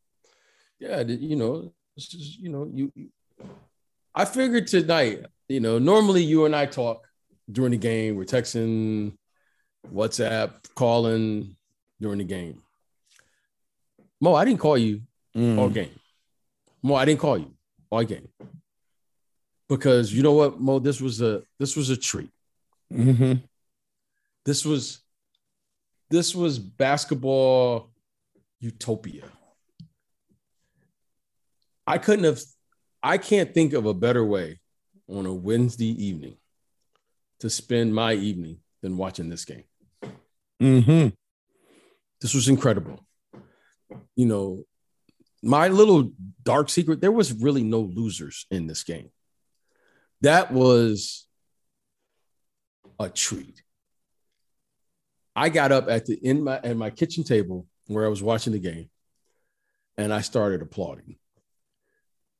Yeah, 0.79 1.01
you 1.01 1.35
know, 1.35 1.71
it's 1.95 2.07
just, 2.07 2.39
you 2.39 2.49
know, 2.49 2.69
you. 2.73 2.91
I 4.13 4.25
figured 4.25 4.67
tonight. 4.67 5.25
You 5.47 5.59
know, 5.59 5.79
normally 5.79 6.23
you 6.23 6.45
and 6.45 6.55
I 6.55 6.65
talk 6.65 7.07
during 7.51 7.71
the 7.71 7.77
game. 7.77 8.15
We're 8.15 8.25
texting, 8.25 9.13
WhatsApp, 9.93 10.53
calling 10.75 11.55
during 12.01 12.19
the 12.19 12.25
game. 12.25 12.61
Mo, 14.21 14.33
I 14.35 14.45
didn't 14.45 14.59
call 14.59 14.77
you 14.77 15.01
Mm. 15.35 15.57
all 15.59 15.69
game. 15.69 15.91
Mo, 16.81 16.95
I 16.95 17.05
didn't 17.05 17.19
call 17.19 17.37
you. 17.37 17.53
all 17.91 18.03
game. 18.03 18.27
Because 19.67 20.11
you 20.13 20.23
know 20.23 20.33
what, 20.33 20.59
Mo, 20.59 20.79
this 20.79 20.99
was 21.01 21.21
a 21.21 21.43
this 21.59 21.75
was 21.75 21.89
a 21.89 21.97
treat. 21.97 22.31
Mm-hmm. 22.91 23.33
This 24.45 24.65
was 24.65 25.01
this 26.09 26.33
was 26.35 26.57
basketball 26.59 27.91
utopia. 28.59 29.23
I 31.85 31.97
couldn't 31.97 32.25
have 32.25 32.41
I 33.01 33.17
can't 33.17 33.53
think 33.53 33.73
of 33.73 33.85
a 33.85 33.93
better 33.93 34.23
way 34.23 34.59
on 35.07 35.25
a 35.25 35.33
Wednesday 35.33 35.91
evening 36.05 36.35
to 37.39 37.49
spend 37.49 37.93
my 37.95 38.13
evening 38.13 38.57
than 38.81 38.97
watching 38.97 39.29
this 39.29 39.45
game. 39.45 39.63
Mm-hmm. 40.61 41.09
This 42.21 42.33
was 42.33 42.47
incredible. 42.49 42.99
You 44.15 44.25
know, 44.25 44.63
my 45.41 45.67
little 45.69 46.11
dark 46.43 46.69
secret 46.69 47.01
there 47.01 47.11
was 47.11 47.33
really 47.33 47.63
no 47.63 47.81
losers 47.81 48.45
in 48.51 48.67
this 48.67 48.83
game. 48.83 49.09
That 50.21 50.51
was 50.51 51.27
a 52.99 53.09
treat. 53.09 53.63
I 55.35 55.49
got 55.49 55.71
up 55.71 55.89
at 55.89 56.05
the 56.05 56.15
in 56.15 56.43
my 56.43 56.59
at 56.63 56.75
my 56.75 56.89
kitchen 56.89 57.23
table 57.23 57.65
where 57.87 58.05
I 58.05 58.09
was 58.09 58.21
watching 58.21 58.53
the 58.53 58.59
game 58.59 58.89
and 59.97 60.13
I 60.13 60.21
started 60.21 60.61
applauding 60.61 61.15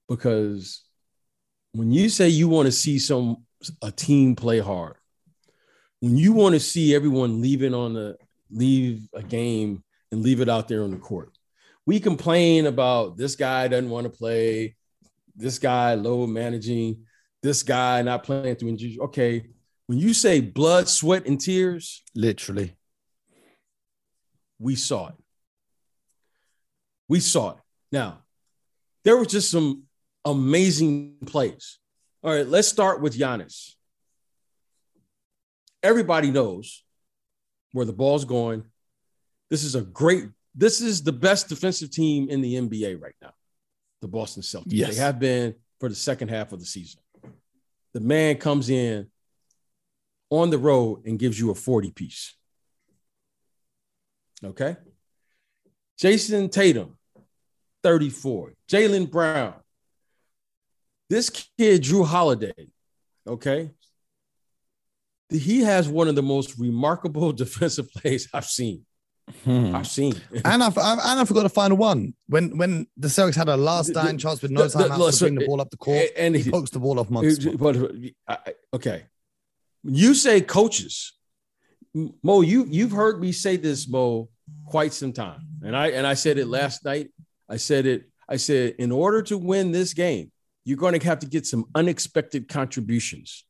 because 0.10 0.84
when 1.72 1.92
you 1.92 2.10
say 2.10 2.28
you 2.30 2.50
want 2.50 2.66
to 2.66 2.72
see 2.72 3.00
some 3.00 3.46
a 3.82 3.92
team 3.92 4.36
play 4.36 4.60
hard, 4.60 4.96
when 6.02 6.18
you 6.18 6.34
want 6.34 6.56
to 6.56 6.60
see 6.60 6.96
everyone 6.96 7.42
leaving 7.42 7.74
on 7.74 7.94
the 7.94 8.18
leave 8.52 9.08
a 9.14 9.24
game 9.24 9.84
and 10.12 10.22
leave 10.22 10.42
it 10.42 10.50
out 10.50 10.68
there 10.68 10.84
on 10.84 10.92
the 10.92 10.98
court, 10.98 11.32
we 11.90 12.00
complain 12.00 12.68
about 12.68 13.18
this 13.18 13.36
guy 13.36 13.68
doesn't 13.68 13.90
want 13.90 14.04
to 14.04 14.12
play, 14.12 14.76
this 15.36 15.58
guy 15.58 15.96
low 15.96 16.28
managing, 16.28 17.04
this 17.42 17.64
guy 17.64 18.04
not 18.04 18.24
playing 18.24 18.56
through 18.58 18.70
injuries. 18.70 19.00
Okay, 19.00 19.48
when 19.88 19.98
you 19.98 20.14
say 20.14 20.40
blood, 20.40 20.88
sweat, 20.88 21.26
and 21.26 21.42
tears, 21.42 22.04
Literally. 22.14 22.76
we 24.60 24.76
saw 24.76 25.08
it. 25.08 25.16
We 27.08 27.22
saw 27.22 27.54
it. 27.54 27.58
Now, 27.92 28.20
there 29.04 29.18
was 29.18 29.30
just 29.30 29.50
some 29.50 29.86
amazing 30.24 31.16
plays. 31.26 31.80
All 32.22 32.32
right, 32.32 32.48
let's 32.48 32.68
start 32.68 33.02
with 33.02 33.18
Giannis. 33.18 33.74
Everybody 35.82 36.30
knows 36.30 36.84
where 37.72 37.88
the 37.88 37.94
ball's 37.94 38.26
going. 38.26 38.64
This 39.50 39.64
is 39.64 39.74
a 39.74 39.82
great, 39.82 40.26
this 40.60 40.82
is 40.82 41.02
the 41.02 41.14
best 41.14 41.48
defensive 41.48 41.90
team 41.90 42.30
in 42.30 42.42
the 42.42 42.56
NBA 42.56 43.02
right 43.02 43.16
now, 43.22 43.32
the 44.02 44.10
Boston 44.10 44.44
Celtics. 44.44 44.66
Yes. 44.68 44.96
They 44.96 45.02
have 45.02 45.18
been 45.18 45.56
for 45.80 45.88
the 45.88 45.96
second 45.96 46.28
half 46.28 46.52
of 46.52 46.60
the 46.60 46.66
season. 46.66 47.00
The 47.94 48.02
man 48.02 48.36
comes 48.36 48.70
in 48.70 49.08
on 50.30 50.50
the 50.50 50.58
road 50.58 51.06
and 51.06 51.18
gives 51.18 51.40
you 51.40 51.50
a 51.50 51.56
40 51.56 51.92
piece. 51.92 52.36
Okay. 54.44 54.76
Jayson 55.98 56.50
Tatum, 56.50 56.98
34. 57.84 58.54
Jaylen 58.70 59.10
Brown. 59.10 59.54
This 61.10 61.30
kid, 61.30 61.84
Jrue 61.84 62.06
Holiday, 62.06 62.68
okay? 63.26 63.72
He 65.30 65.62
has 65.62 65.88
one 65.88 66.10
of 66.10 66.16
the 66.16 66.22
most 66.22 66.60
remarkable 66.60 67.32
defensive 67.34 67.90
plays 67.92 68.28
I've 68.34 68.46
seen. 68.46 68.86
Hmm. 69.44 69.76
I've 69.76 69.88
seen. 69.88 70.14
And 70.46 70.64
I, 70.64 70.68
I, 70.76 70.94
and 71.12 71.20
I 71.20 71.26
forgot 71.26 71.44
the 71.44 71.50
final 71.50 71.78
one 71.78 72.14
when 72.28 72.58
when 72.58 72.88
the 72.98 73.08
Celtics 73.08 73.36
had 73.36 73.48
a 73.48 73.56
last 73.58 73.94
dying 73.94 74.18
The- 74.18 74.22
chance 74.24 74.42
with 74.42 74.52
no 74.52 74.64
the- 74.64 74.68
the- 74.78 74.84
time 74.84 74.92
out 74.92 74.98
to 74.98 75.04
listen, 75.04 75.36
bring 75.36 75.40
the 75.40 75.46
ball 75.48 75.62
up 75.62 75.70
the 75.70 75.78
court. 75.78 76.08
and 76.18 76.36
He 76.36 76.42
he- 76.44 76.52
pokes 76.52 76.72
the 76.72 76.80
ball 76.80 77.00
off 77.00 77.10
Monk's 77.10 77.36
spot. 77.42 77.58
But 77.58 77.78
I- 78.28 78.38
I- 78.48 78.54
okay, 78.74 79.04
you 79.84 80.14
say 80.14 80.42
coaches, 80.42 81.14
Mo, 82.24 82.42
you 82.42 82.66
you've 82.70 82.92
heard 82.92 83.20
me 83.22 83.32
say 83.32 83.56
this, 83.58 83.88
Mo, 83.88 84.30
quite 84.66 84.94
some 84.94 85.14
time, 85.14 85.42
and 85.64 85.76
I 85.76 85.88
and 85.90 86.06
I 86.06 86.14
said 86.16 86.38
it 86.38 86.48
last 86.48 86.84
night. 86.86 87.12
I 87.48 87.58
said 87.58 87.86
it. 87.86 88.10
I 88.28 88.38
said 88.38 88.76
in 88.78 88.92
order 88.92 89.22
to 89.24 89.38
win 89.38 89.72
this 89.72 89.94
game, 89.94 90.32
you're 90.66 90.78
going 90.78 91.00
to 91.00 91.06
have 91.06 91.20
to 91.20 91.28
get 91.28 91.48
some 91.48 91.66
unexpected 91.74 92.48
contributions. 92.48 93.44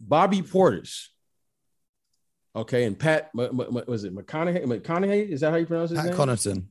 Bobby 0.00 0.42
Portis, 0.42 1.08
okay, 2.56 2.84
and 2.84 2.98
Pat 2.98 3.30
M- 3.38 3.60
M- 3.60 3.82
was 3.86 4.04
it 4.04 4.14
McConaughey? 4.14 4.64
McConaughey 4.64 5.28
is 5.28 5.40
that 5.42 5.50
how 5.50 5.56
you 5.56 5.66
pronounce 5.66 5.90
his 5.90 6.00
Pat 6.00 6.06
name? 6.08 6.16
Connaughton. 6.16 6.64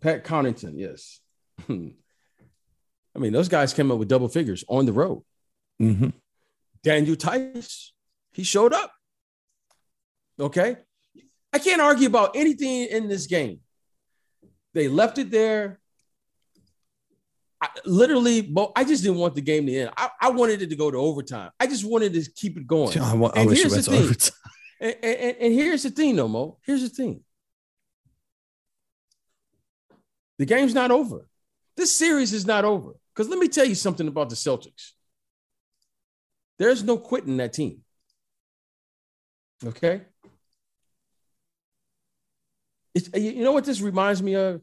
Pat 0.00 0.24
Connaughton, 0.24 0.72
yes. 0.76 1.20
I 1.68 3.18
mean, 3.18 3.32
those 3.32 3.48
guys 3.48 3.72
came 3.74 3.90
up 3.90 3.98
with 3.98 4.08
double 4.08 4.28
figures 4.28 4.64
on 4.68 4.86
the 4.86 4.92
road. 4.92 5.22
Mhm. 5.80 6.12
Daniel 6.82 7.16
Theis, 7.16 7.92
he 8.32 8.44
showed 8.44 8.72
up. 8.72 8.92
Okay. 10.38 10.76
I 11.52 11.58
can't 11.58 11.80
argue 11.80 12.06
about 12.06 12.36
anything 12.36 12.86
in 12.86 13.08
this 13.08 13.26
game. 13.26 13.60
They 14.74 14.88
left 14.88 15.16
it 15.18 15.30
there. 15.30 15.80
I, 17.62 17.68
literally, 17.86 18.42
Bo, 18.42 18.72
I 18.76 18.84
just 18.84 19.02
didn't 19.02 19.18
want 19.18 19.34
the 19.34 19.40
game 19.40 19.64
to 19.66 19.74
end. 19.74 19.90
I, 19.96 20.10
I 20.20 20.30
wanted 20.30 20.60
it 20.60 20.68
to 20.68 20.76
go 20.76 20.90
to 20.90 20.98
overtime. 20.98 21.50
I 21.58 21.66
just 21.66 21.84
wanted 21.86 22.12
to 22.12 22.30
keep 22.30 22.58
it 22.58 22.66
going. 22.66 22.98
I, 23.00 23.12
I 23.12 23.46
wish 23.46 23.64
it 23.64 23.70
went 23.70 23.84
to 23.84 23.96
overtime. 23.96 24.34
And, 24.80 24.96
and, 25.02 25.36
and 25.40 25.54
here's 25.54 25.82
the 25.82 25.90
thing, 25.90 26.16
though, 26.16 26.28
Mo. 26.28 26.58
Here's 26.64 26.82
the 26.82 26.88
thing. 26.88 27.22
The 30.38 30.44
game's 30.44 30.74
not 30.74 30.90
over. 30.90 31.28
This 31.76 31.94
series 31.94 32.32
is 32.32 32.46
not 32.46 32.64
over. 32.64 32.92
Because 33.14 33.28
let 33.28 33.38
me 33.38 33.48
tell 33.48 33.64
you 33.64 33.74
something 33.74 34.08
about 34.08 34.28
the 34.28 34.34
Celtics. 34.34 34.92
There's 36.58 36.82
no 36.82 36.98
quitting 36.98 37.38
that 37.38 37.52
team. 37.54 37.82
Okay. 39.64 40.02
It's, 42.94 43.10
you 43.14 43.42
know 43.44 43.52
what 43.52 43.64
this 43.64 43.80
reminds 43.80 44.22
me 44.22 44.34
of? 44.34 44.60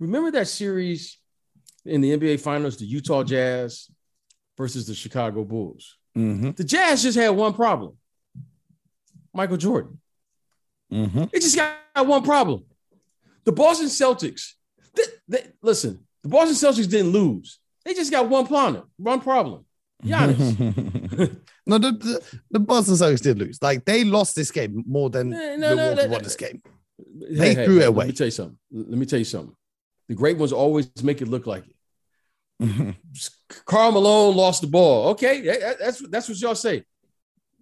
Remember 0.00 0.30
that 0.32 0.48
series 0.48 1.18
in 1.84 2.00
the 2.00 2.16
NBA 2.16 2.40
Finals, 2.40 2.76
the 2.76 2.84
Utah 2.84 3.22
Jazz 3.22 3.90
versus 4.56 4.86
the 4.86 4.94
Chicago 4.94 5.44
Bulls? 5.44 5.96
Mhm. 6.16 6.56
The 6.56 6.64
Jazz 6.64 7.02
just 7.02 7.18
had 7.18 7.30
one 7.30 7.54
problem 7.54 7.96
Michael 9.34 9.56
Jordan. 9.56 10.00
Mhm. 10.92 11.30
They 11.30 11.38
just 11.40 11.56
got 11.56 12.06
one 12.06 12.22
problem. 12.22 12.64
The 13.44 13.52
Boston 13.52 13.86
Celtics, 13.88 14.52
they, 14.94 15.02
they- 15.28 15.46
listen, 15.62 16.06
the 16.22 16.28
Boston 16.28 16.56
Celtics 16.56 16.88
didn't 16.88 17.10
lose. 17.12 17.58
They 17.84 17.94
just 17.94 18.10
got 18.10 18.28
one 18.28 18.46
problem. 18.46 18.84
One 18.96 19.20
problem. 19.20 19.66
Giannis. 20.02 20.58
no, 21.66 21.78
the, 21.78 21.92
the, 21.92 22.38
the 22.50 22.60
Boston 22.60 22.94
Celtics 22.94 23.22
did 23.22 23.38
lose. 23.38 23.58
Like 23.62 23.84
they 23.84 24.04
lost 24.04 24.34
this 24.36 24.50
game 24.50 24.82
more 24.86 25.10
than 25.10 25.30
No, 25.30 25.56
no, 25.56 25.56
no, 25.56 25.76
Milwaukee 25.76 26.02
no, 26.06 26.12
won 26.12 26.22
this 26.22 26.36
game. 26.36 26.62
Hey, 27.28 27.64
threw 27.64 27.80
it 27.80 27.88
away. 27.88 28.04
Let 28.04 28.08
me 28.08 28.12
tell 28.14 28.26
you 28.26 28.30
something. 28.30 28.58
Let 28.70 28.98
me 28.98 29.06
tell 29.06 29.18
you 29.18 29.24
something. 29.24 29.54
The 30.08 30.14
great 30.14 30.36
ones 30.38 30.52
always 30.52 30.90
make 31.02 31.20
it 31.22 31.28
look 31.28 31.46
like 31.46 31.64
it. 31.66 32.94
Karl 33.66 33.92
Malone 33.92 34.36
lost 34.36 34.60
the 34.62 34.66
ball. 34.68 35.08
Okay, 35.10 35.40
that- 35.42 35.78
that's 35.78 35.98
that's 36.08 36.28
what 36.28 36.40
y'all 36.40 36.54
say. 36.54 36.84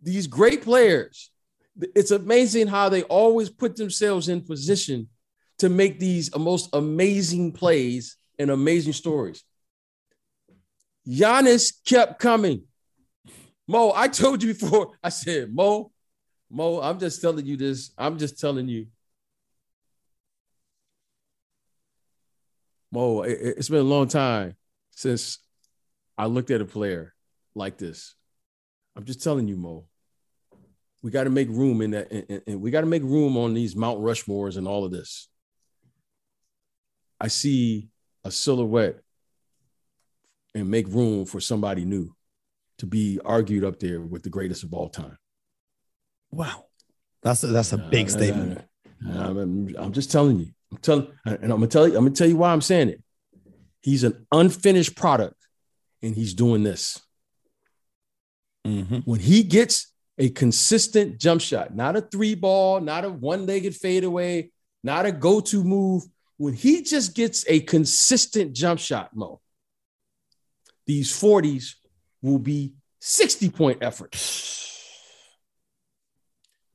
These 0.02 0.26
great 0.26 0.62
players, 0.62 1.30
it's 1.78 2.10
amazing 2.10 2.66
how 2.66 2.88
they 2.88 3.02
always 3.04 3.48
put 3.48 3.76
themselves 3.76 4.28
in 4.28 4.42
position 4.42 5.08
to 5.58 5.68
make 5.68 5.98
these 5.98 6.34
most 6.36 6.68
amazing 6.72 7.52
plays 7.52 8.16
and 8.38 8.50
amazing 8.50 8.92
stories. 8.92 9.44
Giannis 11.08 11.72
kept 11.84 12.18
coming. 12.18 12.64
Mo, 13.66 13.92
I 13.94 14.08
told 14.08 14.42
you 14.42 14.54
before. 14.54 14.98
I 15.02 15.08
said, 15.08 15.54
Mo, 15.54 15.92
Mo, 16.50 16.80
I'm 16.80 16.98
just 16.98 17.20
telling 17.20 17.46
you 17.46 17.56
this. 17.56 17.92
I'm 17.96 18.18
just 18.18 18.38
telling 18.38 18.68
you. 18.68 18.86
Mo, 22.90 23.22
it, 23.22 23.38
it's 23.56 23.68
been 23.68 23.80
a 23.80 23.84
long 23.84 24.08
time 24.08 24.54
since 24.90 25.38
I 26.18 26.26
looked 26.26 26.50
at 26.50 26.60
a 26.60 26.66
player 26.66 27.14
like 27.54 27.78
this. 27.78 28.14
I'm 28.94 29.04
just 29.04 29.22
telling 29.22 29.48
you, 29.48 29.56
Mo. 29.56 29.86
We 31.02 31.10
got 31.10 31.24
to 31.24 31.30
make 31.30 31.48
room 31.48 31.82
in 31.82 31.90
that, 31.92 32.12
and, 32.12 32.42
and 32.46 32.60
we 32.60 32.70
got 32.70 32.82
to 32.82 32.86
make 32.86 33.02
room 33.02 33.36
on 33.36 33.54
these 33.54 33.74
Mount 33.74 34.00
Rushmores 34.00 34.56
and 34.56 34.68
all 34.68 34.84
of 34.84 34.92
this. 34.92 35.28
I 37.20 37.28
see 37.28 37.88
a 38.24 38.30
silhouette 38.30 39.00
and 40.54 40.70
make 40.70 40.86
room 40.88 41.24
for 41.24 41.40
somebody 41.40 41.84
new 41.84 42.14
to 42.78 42.86
be 42.86 43.18
argued 43.24 43.64
up 43.64 43.80
there 43.80 44.00
with 44.00 44.22
the 44.22 44.30
greatest 44.30 44.62
of 44.64 44.72
all 44.74 44.88
time. 44.88 45.16
Wow, 46.30 46.66
that's 47.22 47.42
a, 47.42 47.48
that's 47.48 47.72
a 47.72 47.78
big 47.78 48.06
Uh, 48.06 48.10
statement. 48.10 48.58
uh, 49.06 49.10
I'm, 49.12 49.74
I'm 49.76 49.92
just 49.92 50.10
telling 50.10 50.38
you. 50.38 50.48
I'm 50.70 50.78
telling, 50.78 51.08
and 51.26 51.44
I'm 51.44 51.48
gonna 51.50 51.66
tell 51.66 51.86
you. 51.86 51.96
I'm 51.96 52.04
gonna 52.04 52.14
tell 52.14 52.28
you 52.28 52.36
why 52.36 52.52
I'm 52.52 52.62
saying 52.62 52.88
it. 52.88 53.02
He's 53.82 54.04
an 54.04 54.26
unfinished 54.32 54.94
product, 54.96 55.36
and 56.00 56.14
he's 56.14 56.32
doing 56.34 56.62
this. 56.62 57.00
Mhm. 58.66 59.04
When 59.04 59.20
he 59.20 59.42
gets 59.42 59.91
a 60.18 60.28
consistent 60.30 61.18
jump 61.18 61.40
shot, 61.40 61.74
not 61.74 61.96
a 61.96 62.00
three 62.00 62.34
ball, 62.34 62.80
not 62.80 63.04
a 63.04 63.10
one 63.10 63.46
legged 63.46 63.74
fadeaway, 63.74 64.50
not 64.82 65.06
a 65.06 65.12
go 65.12 65.40
to 65.40 65.64
move. 65.64 66.04
when 66.36 66.54
he 66.54 66.82
just 66.82 67.14
gets 67.14 67.44
a 67.48 67.60
consistent 67.60 68.52
jump 68.52 68.80
shot, 68.80 69.14
Mo, 69.14 69.40
these 70.86 71.12
40s 71.12 71.74
will 72.20 72.38
be 72.38 72.74
60 73.00 73.50
point 73.50 73.78
efforts. 73.80 74.88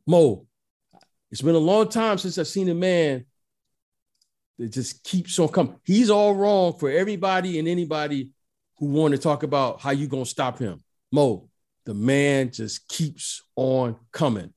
Mo, 0.06 0.48
it's 1.32 1.42
been 1.42 1.56
a 1.56 1.60
long 1.60 1.90
time 1.90 2.18
since 2.18 2.38
I've 2.38 2.48
seen 2.48 2.70
a 2.70 2.76
man 2.76 3.26
that 4.58 4.72
just 4.72 5.04
keeps 5.04 5.38
on 5.40 5.50
coming. 5.50 5.76
He's 5.84 6.10
all 6.10 6.34
wrong 6.34 6.74
for 6.74 6.90
everybody 6.90 7.60
and 7.60 7.68
anybody 7.68 8.32
who 8.78 8.88
want 8.88 9.14
to 9.14 9.18
talk 9.18 9.44
about 9.44 9.82
how 9.82 9.92
you 9.92 10.08
gonna 10.08 10.26
stop 10.26 10.60
him. 10.60 10.82
Mo, 11.12 11.50
the 11.88 11.94
man 11.94 12.52
just 12.52 12.86
keeps 12.90 13.42
on 13.56 13.96
coming. 14.12 14.54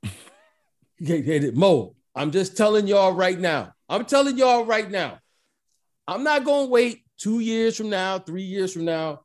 Mo, 1.54 1.94
I'm 2.12 2.32
just 2.32 2.56
telling 2.56 2.88
y'all 2.88 3.12
right 3.12 3.38
now. 3.38 3.72
I'm 3.88 4.04
telling 4.04 4.36
y'all 4.36 4.64
right 4.64 4.90
now. 4.90 5.20
I'm 6.08 6.24
not 6.24 6.44
gonna 6.44 6.66
wait 6.66 7.04
two 7.16 7.38
years 7.38 7.76
from 7.76 7.88
now, 7.88 8.18
three 8.18 8.42
years 8.42 8.72
from 8.72 8.84
now. 8.84 9.20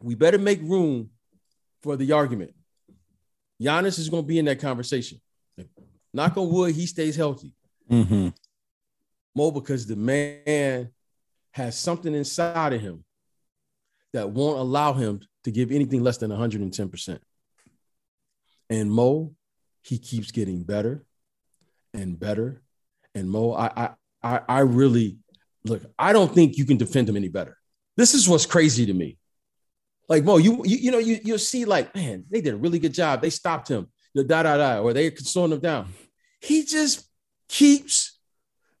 We 0.00 0.14
better 0.14 0.38
make 0.38 0.60
room 0.62 1.10
for 1.82 1.96
the 1.96 2.12
argument. 2.12 2.54
Giannis 3.60 3.98
is 3.98 4.08
gonna 4.08 4.22
be 4.22 4.38
in 4.38 4.44
that 4.44 4.60
conversation. 4.60 5.20
Knock 6.14 6.36
on 6.36 6.48
wood, 6.48 6.76
he 6.76 6.86
stays 6.86 7.16
healthy. 7.16 7.54
Mm-hmm. 7.90 8.28
Mo, 9.34 9.50
because 9.50 9.84
the 9.84 9.96
man 9.96 10.90
has 11.50 11.76
something 11.76 12.14
inside 12.14 12.72
of 12.72 12.80
him 12.80 13.04
that 14.12 14.30
won't 14.30 14.60
allow 14.60 14.92
him 14.92 15.20
to 15.48 15.52
give 15.52 15.72
anything 15.72 16.02
less 16.02 16.18
than 16.18 16.30
110%. 16.30 17.18
And 18.68 18.90
Mo, 18.90 19.32
he 19.82 19.98
keeps 19.98 20.30
getting 20.30 20.62
better 20.62 21.06
and 21.94 22.20
better. 22.20 22.62
And 23.14 23.30
Mo, 23.30 23.54
I 23.54 23.92
I 24.22 24.40
I 24.46 24.60
really 24.60 25.16
look, 25.64 25.82
I 25.98 26.12
don't 26.12 26.32
think 26.34 26.58
you 26.58 26.66
can 26.66 26.76
defend 26.76 27.08
him 27.08 27.16
any 27.16 27.28
better. 27.28 27.56
This 27.96 28.12
is 28.12 28.28
what's 28.28 28.44
crazy 28.44 28.84
to 28.86 28.92
me. 28.92 29.16
Like 30.06 30.22
Mo, 30.22 30.36
you 30.36 30.62
you, 30.66 30.76
you 30.76 30.90
know, 30.90 30.98
you 30.98 31.18
you'll 31.24 31.38
see 31.38 31.64
like, 31.64 31.94
man, 31.94 32.24
they 32.30 32.42
did 32.42 32.52
a 32.52 32.58
really 32.58 32.78
good 32.78 32.92
job. 32.92 33.22
They 33.22 33.30
stopped 33.30 33.68
him, 33.68 33.88
da 34.14 34.42
da 34.42 34.58
da, 34.58 34.80
or 34.80 34.92
they 34.92 35.14
slowing 35.14 35.52
him 35.52 35.60
down. 35.60 35.88
He 36.42 36.64
just 36.64 37.08
keeps 37.48 38.18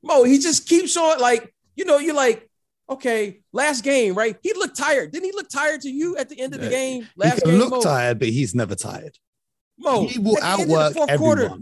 Mo, 0.02 0.24
he 0.24 0.38
just 0.38 0.68
keeps 0.68 0.98
on 0.98 1.18
like, 1.18 1.54
you 1.76 1.86
know, 1.86 1.96
you're 1.96 2.14
like, 2.14 2.47
okay, 2.88 3.40
last 3.52 3.84
game, 3.84 4.14
right? 4.14 4.36
He 4.42 4.52
looked 4.54 4.76
tired. 4.76 5.12
Didn't 5.12 5.26
he 5.26 5.32
look 5.32 5.48
tired 5.48 5.82
to 5.82 5.90
you 5.90 6.16
at 6.16 6.28
the 6.28 6.40
end 6.40 6.54
of 6.54 6.60
the 6.60 6.68
game? 6.68 7.06
Last 7.16 7.36
he 7.36 7.40
can 7.42 7.50
game, 7.50 7.58
look 7.58 7.70
Mo? 7.70 7.80
tired, 7.82 8.18
but 8.18 8.28
he's 8.28 8.54
never 8.54 8.74
tired. 8.74 9.16
Mo, 9.78 10.06
he 10.06 10.18
will 10.18 10.38
at 10.38 10.56
the 10.56 10.62
end 10.62 10.62
of 10.62 10.68
the 10.68 10.74
outwork 10.74 11.08
everyone. 11.08 11.38
quarter, 11.38 11.56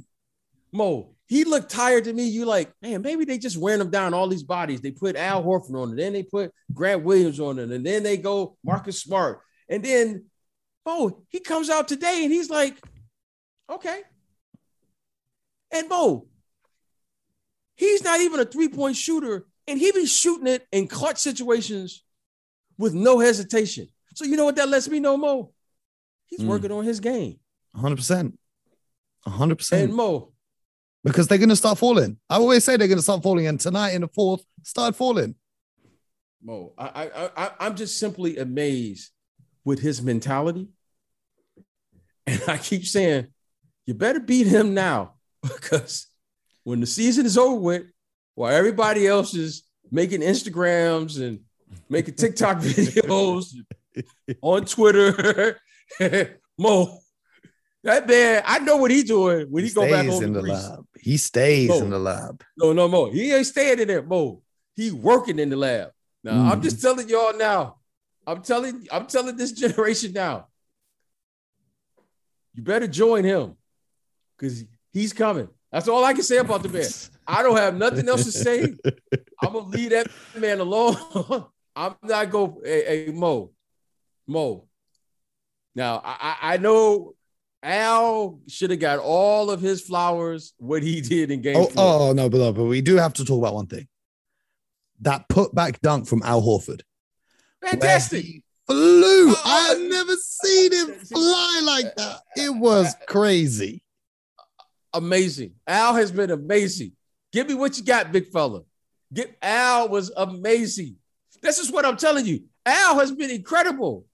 Mo, 0.73 1.15
he 1.27 1.45
looked 1.45 1.71
tired 1.71 2.05
to 2.05 2.13
me. 2.13 2.29
You 2.29 2.45
like, 2.45 2.73
man, 2.81 3.03
maybe 3.03 3.25
they 3.25 3.39
just 3.39 3.57
wearing 3.57 3.81
him 3.81 3.91
down 3.91 4.15
all 4.15 4.29
these 4.29 4.45
bodies. 4.45 4.81
They 4.81 4.93
put 4.93 5.17
Al 5.17 5.43
Horford 5.43 5.75
on 5.75 5.93
it, 5.93 5.97
then 5.97 6.13
they 6.13 6.23
put 6.23 6.53
Grant 6.73 7.03
Williams 7.03 7.41
on 7.41 7.59
it, 7.59 7.71
and 7.71 7.85
then 7.85 8.03
they 8.03 8.17
go 8.17 8.57
Marcus 8.65 9.03
Smart. 9.03 9.41
And 9.69 9.85
then, 9.85 10.27
Mo, 10.87 11.23
he 11.29 11.41
comes 11.41 11.69
out 11.69 11.89
today 11.89 12.21
and 12.23 12.33
he's 12.33 12.49
like, 12.49 12.77
okay. 13.71 14.03
And 15.73 15.89
Mo, 15.89 16.29
he's 17.75 18.05
not 18.05 18.21
even 18.21 18.39
a 18.39 18.45
three-point 18.45 18.97
shooter, 18.97 19.47
and 19.69 19.79
he 19.79 19.93
be 19.93 20.07
shooting 20.07 20.47
it 20.47 20.67
in 20.73 20.87
clutch 20.89 21.19
situations 21.19 22.03
with 22.79 22.95
no 22.95 23.19
hesitation. 23.19 23.89
So 24.15 24.25
you 24.25 24.37
know 24.37 24.45
what 24.45 24.57
that 24.57 24.69
lets 24.69 24.89
me 24.89 25.01
know, 25.01 25.17
Mo? 25.17 25.53
He's 26.27 26.41
Mm. 26.41 26.47
working 26.47 26.73
on 26.73 26.85
his 26.85 27.01
game. 27.01 27.39
100%. 27.75 28.37
100%. 29.27 29.85
And 29.85 29.95
Mo, 29.95 30.33
because 31.05 31.29
they're 31.29 31.39
going 31.39 31.49
to 31.51 31.57
start 31.57 31.79
falling. 31.79 32.19
I 32.29 32.37
always 32.37 32.65
say 32.65 32.77
they're 32.77 32.89
going 32.89 32.99
to 32.99 33.03
start 33.03 33.23
falling, 33.23 33.47
and 33.47 33.61
tonight 33.61 33.91
in 33.91 34.01
the 34.03 34.09
fourth, 34.09 34.43
start 34.63 34.95
falling. 34.97 35.35
Mo, 36.43 36.73
I, 36.79 37.11
I, 37.15 37.31
I, 37.37 37.51
I'm 37.61 37.77
just 37.77 37.99
simply 37.99 38.39
amazed 38.39 39.11
with 39.65 39.81
his 39.81 40.01
mentality. 40.03 40.69
And 42.27 42.43
I 42.49 42.59
keep 42.59 42.85
saying, 42.87 43.29
you 43.85 43.95
better 43.95 44.21
beat 44.21 44.47
him 44.47 44.75
now 44.75 45.15
because 45.43 46.07
when 46.65 46.81
the 46.81 46.87
season 46.87 47.25
is 47.27 47.39
over 47.39 47.57
with, 47.57 47.87
while 48.37 48.53
everybody 48.55 49.07
else 49.09 49.35
is 49.35 49.65
making 49.91 50.21
Instagrams 50.21 51.21
and 51.21 51.41
making 51.89 52.15
TikTok 52.15 52.59
videos 52.61 53.55
on 54.41 54.65
Twitter, 54.67 55.59
Mo, 56.59 56.99
that 57.83 58.07
man, 58.07 58.43
I 58.47 58.59
know 58.61 58.77
what 58.77 58.91
he's 58.91 59.05
doing 59.05 59.47
when 59.51 59.65
he, 59.65 59.69
He 59.71 59.75
go 59.75 59.91
back 59.91 60.07
home 60.07 60.23
in 60.23 60.33
the 60.33 60.41
Greece. 60.43 60.53
lab. 60.55 60.87
He 61.01 61.17
stays 61.17 61.69
Bro. 61.69 61.81
in 61.83 61.91
the 61.91 61.99
lab. 61.99 62.45
No, 62.57 62.73
no 62.73 62.87
more. 62.89 63.11
He 63.13 63.33
ain't 63.33 63.47
staying 63.47 63.81
in 63.81 63.89
there, 63.89 64.03
Mo. 64.03 64.43
He 64.77 64.91
working 64.91 65.39
in 65.39 65.49
the 65.51 65.57
lab. 65.57 65.91
Now, 66.23 66.51
I'm 66.53 66.61
Mm. 66.61 66.63
just 66.65 66.81
telling 66.81 67.09
y'all 67.09 67.37
now. 67.37 67.77
I'm 68.27 68.43
telling, 68.43 68.87
I'm 68.91 69.07
telling 69.07 69.37
this 69.37 69.53
generation 69.53 70.13
now. 70.13 70.49
You 72.55 72.63
better 72.63 72.89
join 72.89 73.23
him 73.25 73.57
because 74.37 74.65
he's 74.93 75.13
coming. 75.13 75.49
That's 75.77 75.89
all 75.89 76.03
I 76.03 76.15
can 76.15 76.23
say 76.23 76.39
about 76.39 76.63
the 76.63 76.71
man. 76.71 76.89
I 77.27 77.43
don't 77.43 77.59
have 77.59 77.77
nothing 77.77 78.09
else 78.09 78.25
to 78.25 78.33
say. 78.33 78.63
I'm 79.43 79.53
gonna 79.53 79.67
leave 79.67 79.91
that 79.91 80.07
man 80.35 80.59
alone. 80.61 80.97
I'm 81.77 81.95
not 82.03 82.31
go 82.31 82.63
hey, 82.65 83.05
hey, 83.09 83.13
Mo. 83.13 83.51
Mo. 84.27 84.65
Now 85.75 86.01
I, 86.03 86.39
I 86.41 86.57
know 86.57 87.15
Al 87.63 88.41
should 88.49 88.71
have 88.71 88.81
got 88.81 89.01
all 89.01 89.51
of 89.51 89.61
his 89.61 89.83
flowers 89.83 90.55
what 90.57 90.83
he 90.83 91.03
did 91.03 91.31
in 91.31 91.43
game 91.43 91.57
Oh, 91.59 91.67
four. 91.67 91.75
oh 91.77 92.13
no, 92.15 92.31
but, 92.31 92.39
no, 92.39 92.53
but 92.55 92.65
we 92.65 92.81
do 92.81 92.97
have 92.97 93.13
to 93.13 93.27
talk 93.27 93.39
about 93.39 93.53
one 93.53 93.67
thing. 93.67 93.87
That 95.01 95.29
putback 95.29 95.81
dunk 95.83 96.09
from 96.09 96.23
Al 96.23 96.41
Horford. 96.41 96.81
Fantastic. 97.63 98.25
he 98.25 98.43
flew. 98.67 99.29
Oh, 99.29 99.43
I've 99.45 99.91
never 99.91 100.15
seen 100.17 100.73
him 100.73 100.95
fly 101.05 101.61
like 101.67 101.95
that. 101.97 102.21
It 102.35 102.57
was 102.57 102.95
crazy. 103.07 103.83
Amazing. 104.97 105.53
Al 105.67 105.95
has 105.95 106.11
been 106.11 106.31
amazing. 106.31 106.93
Give 107.33 107.47
me 107.47 107.55
what 107.55 107.77
you 107.77 107.85
got, 107.85 108.13
big 108.13 108.29
fella. 108.29 108.63
Get 109.13 109.37
Al 109.41 109.89
was 109.89 110.11
amazing. 110.17 110.97
This 111.43 111.59
is 111.59 111.71
what 111.71 111.85
I'm 111.85 111.97
telling 111.97 112.27
you. 112.27 112.45
Al 112.65 112.99
has 112.99 113.13
been 113.13 113.31
incredible. 113.31 114.07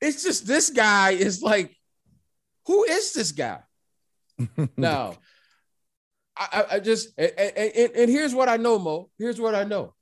It's 0.00 0.22
just 0.22 0.46
this 0.46 0.70
guy 0.70 1.10
is 1.10 1.42
like, 1.42 1.76
who 2.66 2.84
is 2.84 3.12
this 3.12 3.32
guy? 3.32 3.60
Now, 4.76 5.14
I, 6.36 6.64
I, 6.72 6.80
just 6.80 7.08
and, 7.18 7.32
and, 7.36 7.92
and 7.96 8.10
here's 8.10 8.32
what 8.32 8.48
I 8.48 8.56
know, 8.56 8.78
Mo. 8.78 9.10
Here's 9.18 9.40
what 9.40 9.56
I 9.56 9.64
know. 9.64 9.94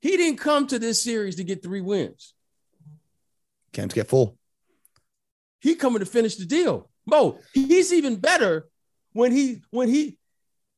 He 0.00 0.16
didn't 0.16 0.38
come 0.38 0.68
to 0.68 0.78
this 0.78 1.02
series 1.02 1.36
to 1.36 1.44
get 1.44 1.62
three 1.62 1.80
wins. 1.80 2.34
Came 3.72 3.88
to 3.88 3.94
get 3.94 4.06
full. 4.06 4.38
He 5.60 5.74
coming 5.74 5.98
to 5.98 6.06
finish 6.06 6.36
the 6.36 6.44
deal. 6.44 6.90
Mo, 7.06 7.38
he's 7.52 7.92
even 7.92 8.16
better 8.16 8.68
when 9.12 9.32
he 9.32 9.62
when 9.70 9.88
he 9.88 10.18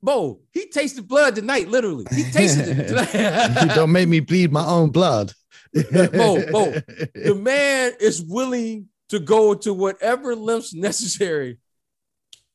Bo, 0.03 0.41
he 0.53 0.67
tasted 0.67 1.09
blood 1.09 1.35
tonight, 1.35 1.69
literally. 1.69 2.05
He 2.15 2.25
tasted 2.31 2.79
it 2.79 3.69
don't 3.75 3.93
make 3.93 4.09
me 4.09 4.21
bleed 4.21 4.53
my 4.53 4.65
own 4.65 4.91
blood. 4.91 5.33
Bo, 5.73 6.51
Bo, 6.53 6.71
the 7.15 7.35
man 7.35 7.93
is 8.01 8.23
willing 8.23 8.89
to 9.09 9.19
go 9.19 9.55
to 9.55 9.73
whatever 9.73 10.35
lengths 10.37 10.75
necessary 10.75 11.59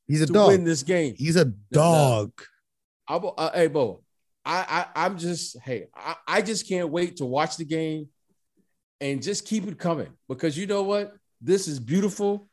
He's 0.07 0.21
a 0.21 0.27
to 0.27 0.33
dog. 0.33 0.47
win 0.49 0.63
this 0.63 0.83
game. 0.83 1.15
He's 1.17 1.35
a 1.35 1.45
dog. 1.45 2.31
I, 3.07 3.15
uh, 3.15 3.51
hey, 3.53 3.67
Bo, 3.67 4.01
I, 4.45 4.85
I, 4.95 5.05
I'm 5.05 5.17
just, 5.17 5.57
hey, 5.59 5.87
I, 5.95 6.15
I 6.27 6.41
just 6.41 6.67
can't 6.67 6.89
wait 6.89 7.17
to 7.17 7.25
watch 7.25 7.57
the 7.57 7.65
game 7.65 8.09
and 8.99 9.21
just 9.21 9.45
keep 9.45 9.67
it 9.67 9.77
coming 9.77 10.09
because 10.27 10.57
you 10.57 10.67
know 10.67 10.83
what? 10.83 11.13
This 11.41 11.67
is 11.67 11.79
beautiful. 11.79 12.49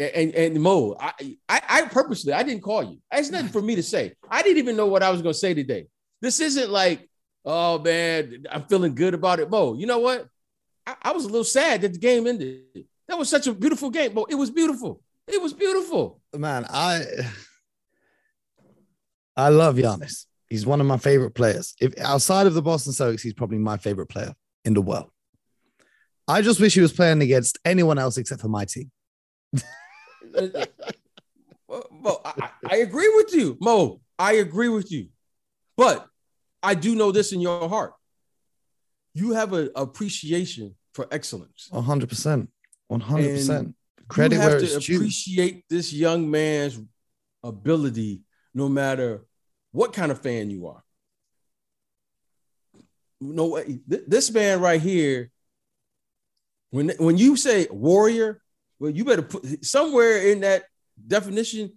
And, 0.00 0.34
and, 0.34 0.60
Mo, 0.60 0.96
I, 0.98 1.12
I, 1.48 1.62
I 1.68 1.82
purposely, 1.82 2.32
I 2.32 2.42
didn't 2.42 2.62
call 2.62 2.82
you. 2.82 2.98
It's 3.12 3.30
nothing 3.30 3.48
for 3.48 3.60
me 3.60 3.76
to 3.76 3.82
say. 3.82 4.14
I 4.30 4.42
didn't 4.42 4.58
even 4.58 4.76
know 4.76 4.86
what 4.86 5.02
I 5.02 5.10
was 5.10 5.20
going 5.20 5.34
to 5.34 5.38
say 5.38 5.52
today. 5.52 5.88
This 6.22 6.40
isn't 6.40 6.70
like, 6.70 7.08
oh 7.44 7.78
man, 7.78 8.44
I'm 8.50 8.64
feeling 8.64 8.94
good 8.94 9.14
about 9.14 9.40
it. 9.40 9.50
Mo, 9.50 9.74
you 9.74 9.86
know 9.86 9.98
what? 9.98 10.26
I, 10.86 10.94
I 11.02 11.12
was 11.12 11.24
a 11.24 11.28
little 11.28 11.44
sad 11.44 11.82
that 11.82 11.92
the 11.92 11.98
game 11.98 12.26
ended. 12.26 12.62
That 13.08 13.18
was 13.18 13.28
such 13.28 13.46
a 13.46 13.52
beautiful 13.52 13.90
game, 13.90 14.14
Mo. 14.14 14.26
It 14.28 14.36
was 14.36 14.50
beautiful. 14.50 15.02
It 15.26 15.40
was 15.40 15.52
beautiful. 15.52 16.20
Man, 16.34 16.64
I 16.68 17.04
I 19.36 19.48
love 19.48 19.76
Giannis. 19.76 20.26
He's 20.48 20.66
one 20.66 20.80
of 20.80 20.86
my 20.86 20.96
favorite 20.96 21.34
players. 21.34 21.74
If 21.80 21.98
outside 22.00 22.46
of 22.46 22.54
the 22.54 22.62
Boston 22.62 22.92
Celtics, 22.92 23.20
he's 23.20 23.34
probably 23.34 23.58
my 23.58 23.76
favorite 23.76 24.08
player 24.08 24.34
in 24.64 24.74
the 24.74 24.82
world. 24.82 25.10
I 26.26 26.42
just 26.42 26.60
wish 26.60 26.74
he 26.74 26.80
was 26.80 26.92
playing 26.92 27.22
against 27.22 27.58
anyone 27.64 27.98
else 27.98 28.16
except 28.16 28.40
for 28.40 28.48
my 28.48 28.64
team. 28.64 28.90
Mo, 31.90 32.20
I, 32.24 32.50
I 32.68 32.76
agree 32.76 33.12
with 33.16 33.34
you, 33.34 33.56
Mo. 33.60 34.00
I 34.18 34.34
agree 34.34 34.68
with 34.68 34.90
you, 34.90 35.08
but 35.76 36.06
I 36.62 36.74
do 36.74 36.94
know 36.94 37.12
this 37.12 37.32
in 37.32 37.40
your 37.40 37.68
heart. 37.68 37.94
You 39.14 39.32
have 39.32 39.52
an 39.52 39.70
appreciation 39.74 40.74
for 40.94 41.06
excellence. 41.10 41.68
100%. 41.72 42.48
100%. 42.90 43.74
Credit 44.08 44.34
you 44.34 44.40
have 44.40 44.50
where 44.50 44.58
to 44.58 44.64
it's 44.64 44.86
due. 44.86 44.96
appreciate 44.96 45.64
this 45.70 45.92
young 45.92 46.30
man's 46.30 46.80
ability, 47.44 48.22
no 48.52 48.68
matter 48.68 49.24
what 49.72 49.92
kind 49.92 50.10
of 50.10 50.20
fan 50.20 50.50
you 50.50 50.66
are. 50.66 50.82
No 53.20 53.48
way. 53.48 53.78
This 53.86 54.32
man 54.32 54.60
right 54.60 54.80
here, 54.80 55.30
when 56.70 56.90
when 56.98 57.18
you 57.18 57.36
say 57.36 57.68
warrior, 57.70 58.40
well, 58.80 58.90
you 58.90 59.04
better 59.04 59.22
put 59.22 59.64
somewhere 59.64 60.16
in 60.30 60.40
that 60.40 60.64
definition, 61.06 61.74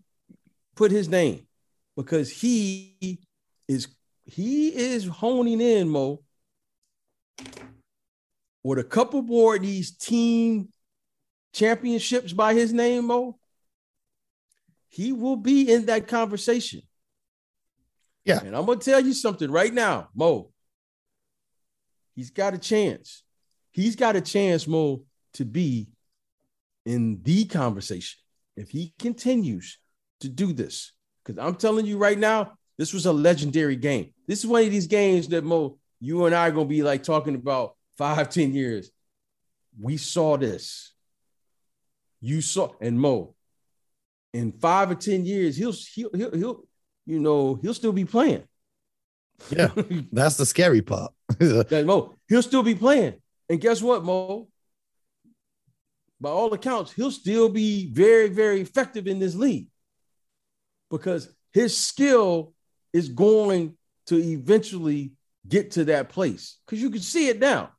put 0.76 0.90
his 0.90 1.10
name 1.10 1.46
because 1.98 2.32
he 2.32 3.20
is 3.68 3.90
he 4.26 4.70
is 4.70 5.06
honing 5.06 5.60
in, 5.60 5.90
Mo, 5.90 6.22
with 8.64 8.80
a 8.80 8.84
couple 8.84 9.22
more 9.22 9.58
of 9.58 9.62
these 9.62 9.92
team 9.92 10.70
championships 11.54 12.32
by 12.32 12.54
his 12.54 12.72
name, 12.72 13.08
Mo. 13.08 13.38
He 14.88 15.12
will 15.12 15.36
be 15.36 15.72
in 15.72 15.88
that 15.88 16.08
conversation. 16.08 16.84
Yeah. 18.24 18.40
And 18.40 18.56
I'm 18.56 18.66
gonna 18.66 18.80
tell 18.80 19.02
you 19.02 19.14
something 19.14 19.52
right 19.52 19.74
now, 19.74 20.08
Mo. 20.16 20.52
He's 22.16 22.30
got 22.30 22.54
a 22.54 22.58
chance. 22.58 23.24
He's 23.72 23.98
got 23.98 24.16
a 24.16 24.22
chance, 24.22 24.68
Mo, 24.68 25.02
to 25.34 25.44
be 25.44 25.90
in 26.86 27.22
the 27.24 27.46
conversation 27.46 28.20
if 28.56 28.70
he 28.70 28.94
continues 29.00 29.78
to 30.22 30.30
do 30.30 30.54
this. 30.54 30.92
Because 31.24 31.44
I'm 31.44 31.56
telling 31.56 31.86
you 31.86 31.98
right 31.98 32.18
now, 32.18 32.54
this 32.78 32.94
was 32.94 33.06
a 33.06 33.14
legendary 33.14 33.76
game. 33.76 34.12
This 34.28 34.40
is 34.40 34.48
one 34.48 34.64
of 34.64 34.72
these 34.72 34.88
games 34.88 35.28
that 35.30 35.44
Mo, 35.44 35.78
you 36.00 36.26
and 36.26 36.36
I 36.36 36.48
are 36.48 36.52
gonna 36.52 36.66
be 36.66 36.84
like 36.84 37.04
talking 37.04 37.36
about 37.36 37.76
five, 37.98 38.30
ten 38.30 38.54
years. 38.54 38.92
We 39.80 39.98
saw 39.98 40.38
this. 40.38 40.94
You 42.20 42.42
saw, 42.42 42.72
and 42.82 43.00
Mo, 43.00 43.36
in 44.34 44.52
five 44.54 44.92
or 44.92 44.96
ten 44.96 45.26
years, 45.26 45.56
he'll 45.56 45.74
he'll 45.74 46.10
he'll, 46.14 46.36
he'll 46.36 46.64
you 47.06 47.20
know 47.20 47.56
he'll 47.62 47.74
still 47.74 47.94
be 47.94 48.06
playing. 48.06 48.44
Yeah, 49.50 49.70
that's 50.12 50.38
the 50.38 50.46
scary 50.46 50.82
part. 50.82 51.14
that 51.40 51.84
Mo, 51.86 52.16
he'll 52.28 52.42
still 52.42 52.64
be 52.64 52.76
playing, 52.76 53.16
and 53.50 53.62
guess 53.62 53.82
what, 53.82 54.04
Mo? 54.04 54.48
By 56.24 56.30
all 56.30 56.54
accounts, 56.54 56.94
he'll 56.94 57.12
still 57.12 57.50
be 57.50 57.92
very, 57.92 58.30
very 58.30 58.62
effective 58.62 59.08
in 59.08 59.20
this 59.20 59.36
league 59.36 59.68
because 60.90 61.28
his 61.52 61.76
skill 61.76 62.54
is 62.94 63.10
going 63.10 63.76
to 64.06 64.16
eventually 64.16 65.12
get 65.46 65.72
to 65.72 65.84
that 65.86 66.08
place 66.08 66.60
because 66.66 66.82
you 66.82 66.90
can 66.90 67.02
see 67.02 67.28
it 67.28 67.40
now. 67.40 67.72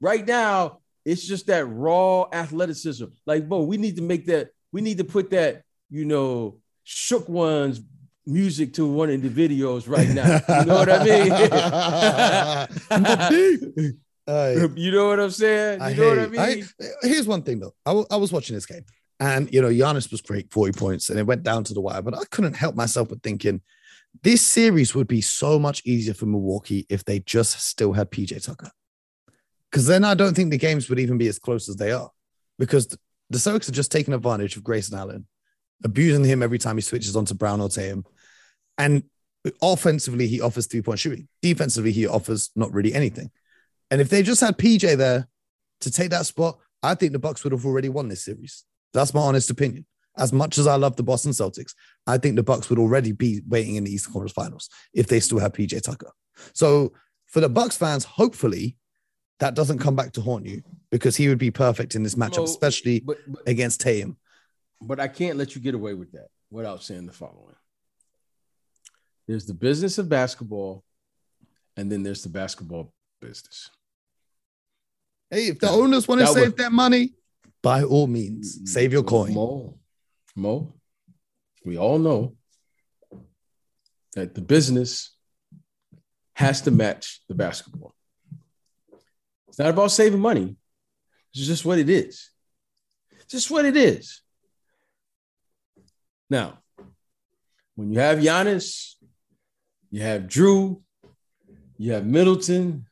Right 0.00 0.26
now, 0.26 0.80
it's 1.04 1.24
just 1.24 1.46
that 1.46 1.66
raw 1.66 2.26
athleticism. 2.32 3.04
Like, 3.24 3.48
Bo, 3.48 3.62
we 3.62 3.76
need 3.76 3.94
to 3.96 4.02
make 4.02 4.26
that, 4.26 4.48
we 4.72 4.80
need 4.80 4.98
to 4.98 5.04
put 5.04 5.30
that, 5.30 5.62
you 5.88 6.06
know, 6.06 6.58
shook 6.82 7.28
ones 7.28 7.82
music 8.26 8.72
to 8.74 8.84
one 8.84 9.10
of 9.10 9.22
the 9.22 9.28
videos 9.28 9.88
right 9.88 10.08
now. 10.08 10.40
You 10.58 10.66
know 10.66 10.74
what 10.74 10.90
I 10.90 11.04
mean? 13.78 14.00
Uh, 14.26 14.68
you 14.74 14.90
know 14.92 15.08
what 15.08 15.20
I'm 15.20 15.30
saying? 15.30 15.80
You 15.80 15.86
I 15.86 15.92
know 15.94 16.08
what 16.08 16.18
I 16.18 16.26
mean? 16.26 16.68
I, 16.80 17.06
here's 17.06 17.26
one 17.26 17.42
thing 17.42 17.60
though. 17.60 17.74
I, 17.84 17.90
w- 17.90 18.06
I 18.10 18.16
was 18.16 18.32
watching 18.32 18.54
this 18.54 18.66
game 18.66 18.84
and, 19.18 19.52
you 19.52 19.62
know, 19.62 19.68
Giannis 19.68 20.10
was 20.10 20.20
great, 20.20 20.52
40 20.52 20.78
points, 20.78 21.10
and 21.10 21.18
it 21.18 21.26
went 21.26 21.42
down 21.42 21.64
to 21.64 21.74
the 21.74 21.80
wire, 21.80 22.02
but 22.02 22.14
I 22.14 22.24
couldn't 22.30 22.54
help 22.54 22.74
myself 22.74 23.10
with 23.10 23.22
thinking 23.22 23.62
this 24.22 24.42
series 24.42 24.94
would 24.94 25.08
be 25.08 25.20
so 25.20 25.58
much 25.58 25.82
easier 25.84 26.14
for 26.14 26.26
Milwaukee 26.26 26.86
if 26.88 27.04
they 27.04 27.20
just 27.20 27.60
still 27.60 27.92
had 27.92 28.10
PJ 28.10 28.44
Tucker. 28.44 28.70
Because 29.70 29.86
then 29.86 30.04
I 30.04 30.14
don't 30.14 30.34
think 30.34 30.50
the 30.50 30.58
games 30.58 30.88
would 30.88 30.98
even 30.98 31.18
be 31.18 31.28
as 31.28 31.38
close 31.38 31.68
as 31.68 31.76
they 31.76 31.92
are 31.92 32.10
because 32.58 32.86
the 32.86 33.38
Celtics 33.38 33.68
are 33.68 33.72
just 33.72 33.92
taking 33.92 34.14
advantage 34.14 34.56
of 34.56 34.64
Grayson 34.64 34.98
Allen, 34.98 35.26
abusing 35.84 36.24
him 36.24 36.42
every 36.42 36.58
time 36.58 36.76
he 36.76 36.82
switches 36.82 37.16
onto 37.16 37.34
Brown 37.34 37.60
or 37.60 37.68
Tatum. 37.68 38.04
And 38.78 39.02
offensively, 39.60 40.28
he 40.28 40.40
offers 40.40 40.66
three 40.66 40.82
point 40.82 41.00
shooting. 41.00 41.28
Defensively, 41.42 41.92
he 41.92 42.06
offers 42.06 42.50
not 42.56 42.72
really 42.72 42.94
anything. 42.94 43.30
And 43.90 44.00
if 44.00 44.08
they 44.08 44.22
just 44.22 44.40
had 44.40 44.58
PJ 44.58 44.96
there 44.96 45.28
to 45.80 45.90
take 45.90 46.10
that 46.10 46.26
spot, 46.26 46.58
I 46.82 46.94
think 46.94 47.12
the 47.12 47.18
Bucks 47.18 47.44
would 47.44 47.52
have 47.52 47.64
already 47.64 47.88
won 47.88 48.08
this 48.08 48.24
series. 48.24 48.64
That's 48.92 49.14
my 49.14 49.20
honest 49.20 49.50
opinion. 49.50 49.86
As 50.18 50.32
much 50.32 50.56
as 50.56 50.66
I 50.66 50.76
love 50.76 50.96
the 50.96 51.02
Boston 51.02 51.32
Celtics, 51.32 51.74
I 52.06 52.16
think 52.18 52.36
the 52.36 52.42
Bucks 52.42 52.70
would 52.70 52.78
already 52.78 53.12
be 53.12 53.42
waiting 53.46 53.76
in 53.76 53.84
the 53.84 53.92
Eastern 53.92 54.14
Conference 54.14 54.32
Finals 54.32 54.70
if 54.94 55.06
they 55.06 55.20
still 55.20 55.38
have 55.38 55.52
PJ 55.52 55.82
Tucker. 55.82 56.10
So 56.54 56.92
for 57.26 57.40
the 57.40 57.48
Bucks 57.48 57.76
fans, 57.76 58.04
hopefully 58.04 58.76
that 59.40 59.54
doesn't 59.54 59.78
come 59.78 59.94
back 59.94 60.12
to 60.12 60.22
haunt 60.22 60.46
you 60.46 60.62
because 60.90 61.16
he 61.16 61.28
would 61.28 61.38
be 61.38 61.50
perfect 61.50 61.94
in 61.94 62.02
this 62.02 62.14
matchup, 62.14 62.44
especially 62.44 63.00
but, 63.00 63.18
but, 63.26 63.46
against 63.46 63.82
Tatum. 63.82 64.16
But 64.80 65.00
I 65.00 65.08
can't 65.08 65.36
let 65.36 65.54
you 65.54 65.60
get 65.60 65.74
away 65.74 65.94
with 65.94 66.12
that 66.12 66.28
without 66.50 66.82
saying 66.82 67.06
the 67.06 67.12
following. 67.12 67.54
There's 69.26 69.46
the 69.46 69.54
business 69.54 69.98
of 69.98 70.08
basketball, 70.08 70.84
and 71.76 71.90
then 71.90 72.02
there's 72.02 72.22
the 72.22 72.28
basketball 72.28 72.92
business. 73.20 73.70
Hey, 75.30 75.48
if 75.48 75.58
the 75.58 75.70
owners 75.70 76.06
want 76.06 76.20
to 76.20 76.26
save 76.28 76.46
would, 76.48 76.56
that 76.58 76.72
money, 76.72 77.14
by 77.62 77.82
all 77.82 78.06
means, 78.06 78.58
mm, 78.60 78.68
save 78.68 78.92
your 78.92 79.02
coin. 79.02 79.34
Mo, 79.34 79.78
Mo, 80.34 80.74
we 81.64 81.76
all 81.76 81.98
know 81.98 82.36
that 84.14 84.34
the 84.34 84.40
business 84.40 85.14
has 86.34 86.60
to 86.62 86.70
match 86.70 87.20
the 87.28 87.34
basketball. 87.34 87.94
It's 89.48 89.58
not 89.58 89.70
about 89.70 89.90
saving 89.90 90.20
money. 90.20 90.56
It's 91.34 91.46
just 91.46 91.64
what 91.64 91.78
it 91.78 91.90
is. 91.90 92.30
It's 93.12 93.32
just 93.32 93.50
what 93.50 93.64
it 93.64 93.76
is. 93.76 94.20
Now, 96.30 96.58
when 97.74 97.92
you 97.92 97.98
have 98.00 98.18
Giannis, 98.18 98.94
you 99.90 100.02
have 100.02 100.22
Jrue, 100.22 100.80
you 101.78 101.92
have 101.92 102.06
Middleton, 102.06 102.86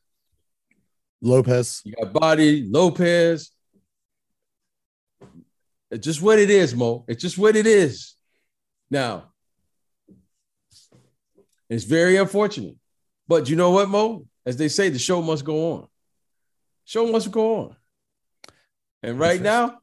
Lopez. 1.24 1.80
You 1.84 1.94
got 1.94 2.12
Body, 2.12 2.66
Lopez. 2.68 3.50
It's 5.90 6.04
just 6.04 6.20
what 6.20 6.38
it 6.38 6.50
is, 6.50 6.74
Mo. 6.74 7.04
It's 7.08 7.22
just 7.22 7.38
what 7.38 7.56
it 7.56 7.66
is. 7.66 8.14
Now, 8.90 9.32
it's 11.70 11.84
very 11.84 12.16
unfortunate. 12.16 12.76
But 13.26 13.48
you 13.48 13.56
know 13.56 13.70
what, 13.70 13.88
Mo? 13.88 14.26
As 14.44 14.56
they 14.56 14.68
say, 14.68 14.90
the 14.90 14.98
show 14.98 15.22
must 15.22 15.44
go 15.44 15.72
on. 15.72 15.88
Show 16.84 17.10
must 17.10 17.30
go 17.30 17.56
on. 17.56 17.76
And 19.02 19.18
right 19.18 19.40
now, 19.40 19.78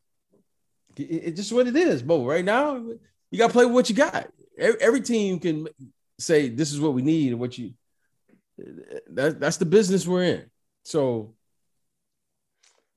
it's 0.96 1.38
just 1.38 1.52
what 1.52 1.68
it 1.68 1.76
is, 1.76 2.04
Mo. 2.04 2.26
Right 2.26 2.46
now, 2.46 2.76
you 2.76 3.38
got 3.38 3.48
to 3.48 3.54
play 3.54 3.66
with 3.66 3.74
what 3.74 3.90
you 3.90 3.96
got. 3.96 4.28
Every 4.60 5.02
team 5.02 5.40
can 5.40 5.68
say 6.20 6.50
this 6.50 6.72
is 6.72 6.80
what 6.80 6.94
we 6.94 7.02
need 7.02 7.32
and 7.32 7.40
what 7.40 7.58
you 7.58 7.74
that, 9.08 9.40
that's 9.40 9.58
the 9.58 9.66
business 9.66 10.06
we're 10.06 10.24
in. 10.24 10.51
So 10.84 11.34